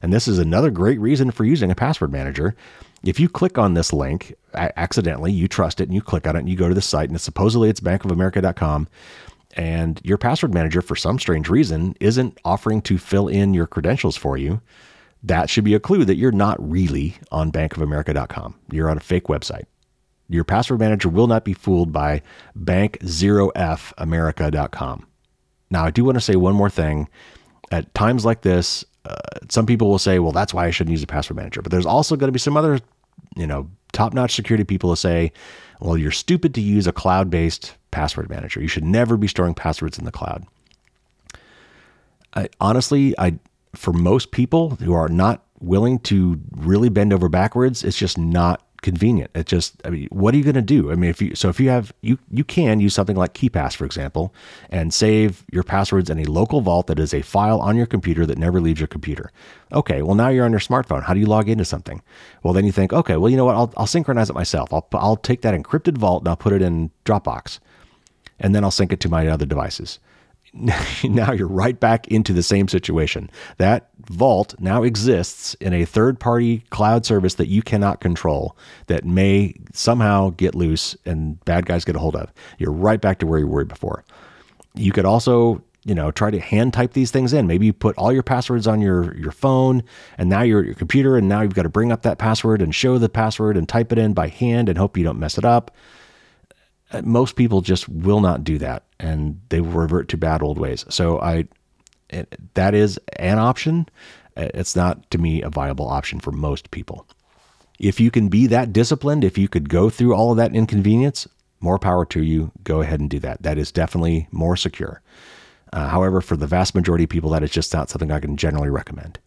[0.02, 2.56] And this is another great reason for using a password manager.
[3.04, 6.40] If you click on this link accidentally, you trust it and you click on it
[6.40, 8.88] and you go to the site and it's supposedly it's bankofamerica.com
[9.58, 14.16] and your password manager for some strange reason isn't offering to fill in your credentials
[14.16, 14.62] for you,
[15.24, 18.56] that should be a clue that you're not really on bankofamerica.com.
[18.72, 19.66] You're on a fake website.
[20.30, 22.22] Your password manager will not be fooled by
[22.58, 25.08] bank0famerica.com.
[25.70, 27.10] Now, I do want to say one more thing.
[27.72, 29.16] At times like this, uh,
[29.50, 31.62] some people will say, well, that's why I shouldn't use a password manager.
[31.62, 32.80] But there's also going to be some other,
[33.36, 35.32] you know, top notch security people who say,
[35.80, 38.62] well, you're stupid to use a cloud based password manager.
[38.62, 40.46] You should never be storing passwords in the cloud.
[42.34, 43.40] I, honestly, I
[43.76, 48.66] for most people who are not willing to really bend over backwards, it's just not
[48.82, 49.32] convenient.
[49.36, 50.92] It just, I mean, what are you going to do?
[50.92, 53.76] I mean, if you, so if you have, you, you can use something like KeePass,
[53.76, 54.34] for example,
[54.70, 58.26] and save your passwords in a local vault that is a file on your computer
[58.26, 59.32] that never leaves your computer.
[59.72, 60.02] Okay.
[60.02, 61.04] Well, now you're on your smartphone.
[61.04, 62.02] How do you log into something?
[62.44, 63.56] Well, then you think, okay, well, you know what?
[63.56, 64.74] I'll, I'll synchronize it myself.
[64.74, 67.60] I'll, I'll take that encrypted vault and I'll put it in Dropbox
[68.40, 70.00] and then I'll sync it to my other devices.
[71.04, 73.30] now you're right back into the same situation.
[73.58, 78.58] That vault now exists in a third party cloud service that you cannot control
[78.88, 82.34] that may somehow get loose and bad guys get a hold of.
[82.58, 84.04] You're right back to where you were before.
[84.76, 87.98] You could also you know try to hand type these things in maybe you put
[87.98, 89.82] all your passwords on your your phone
[90.18, 92.62] and now you're at your computer and now you've got to bring up that password
[92.62, 95.40] and show the password and type it in by hand and hope you don't mess
[95.40, 95.76] it up
[97.04, 100.86] most people just will not do that and they will revert to bad old ways.
[100.90, 101.48] So I
[102.10, 103.88] it, that is an option.
[104.36, 107.08] Uh, it's not to me a viable option for most people.
[107.80, 111.28] If you can be that disciplined, if you could go through all of that inconvenience,
[111.62, 112.52] more power to you.
[112.64, 113.42] Go ahead and do that.
[113.44, 115.02] That is definitely more secure.
[115.74, 118.36] Uh, however, for the vast majority of people, that is just not something I can
[118.36, 119.20] generally recommend.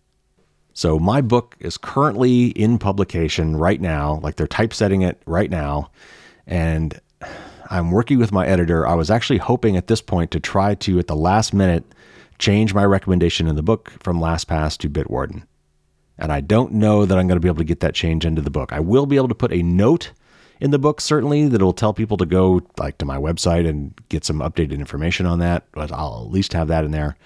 [0.74, 5.90] So, my book is currently in publication right now, like they're typesetting it right now.
[6.46, 7.00] And
[7.70, 8.86] I'm working with my editor.
[8.86, 11.84] I was actually hoping at this point to try to, at the last minute,
[12.38, 15.44] change my recommendation in the book from LastPass to Bitwarden.
[16.18, 18.42] And I don't know that I'm going to be able to get that change into
[18.42, 18.72] the book.
[18.72, 20.12] I will be able to put a note
[20.60, 24.24] in the book, certainly, that'll tell people to go like to my website and get
[24.24, 25.64] some updated information on that.
[25.72, 27.16] But I'll at least have that in there.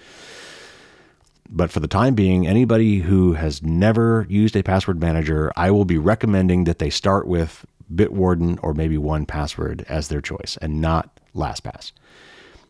[1.49, 5.85] But for the time being, anybody who has never used a password manager, I will
[5.85, 11.19] be recommending that they start with Bitwarden or maybe 1Password as their choice and not
[11.35, 11.91] LastPass.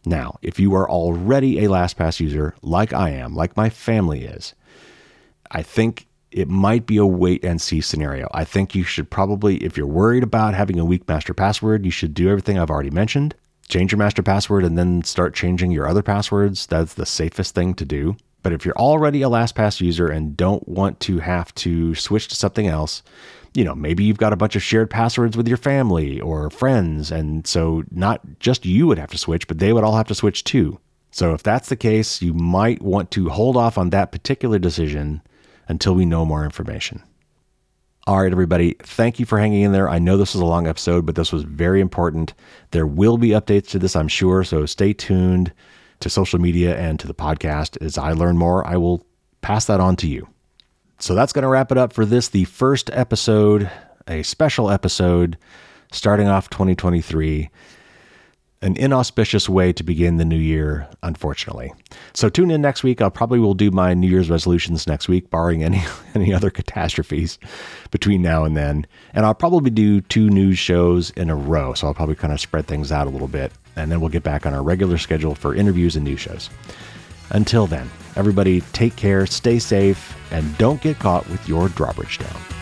[0.05, 4.53] Now, if you are already a LastPass user, like I am, like my family is,
[5.51, 8.29] I think it might be a wait and see scenario.
[8.33, 11.91] I think you should probably, if you're worried about having a weak master password, you
[11.91, 13.35] should do everything I've already mentioned.
[13.67, 16.65] Change your master password and then start changing your other passwords.
[16.67, 18.15] That's the safest thing to do.
[18.41, 22.35] But if you're already a LastPass user and don't want to have to switch to
[22.35, 23.03] something else,
[23.53, 27.11] you know, maybe you've got a bunch of shared passwords with your family or friends.
[27.11, 30.15] And so not just you would have to switch, but they would all have to
[30.15, 30.79] switch too.
[31.11, 35.21] So if that's the case, you might want to hold off on that particular decision
[35.67, 37.03] until we know more information.
[38.07, 39.89] All right, everybody, thank you for hanging in there.
[39.89, 42.33] I know this was a long episode, but this was very important.
[42.71, 44.43] There will be updates to this, I'm sure.
[44.43, 45.51] So stay tuned
[45.99, 47.77] to social media and to the podcast.
[47.83, 49.05] As I learn more, I will
[49.41, 50.27] pass that on to you.
[50.99, 53.69] So that's going to wrap it up for this, the first episode,
[54.07, 55.37] a special episode
[55.91, 57.49] starting off 2023
[58.61, 61.71] an inauspicious way to begin the new year, unfortunately.
[62.13, 63.01] So tune in next week.
[63.01, 65.81] I'll probably will do my New Year's resolutions next week, barring any
[66.15, 67.39] any other catastrophes
[67.91, 68.85] between now and then.
[69.13, 71.73] And I'll probably do two news shows in a row.
[71.73, 74.23] So I'll probably kind of spread things out a little bit, and then we'll get
[74.23, 76.49] back on our regular schedule for interviews and news shows.
[77.31, 82.58] Until then, everybody take care, stay safe, and don't get caught with your drawbridge down.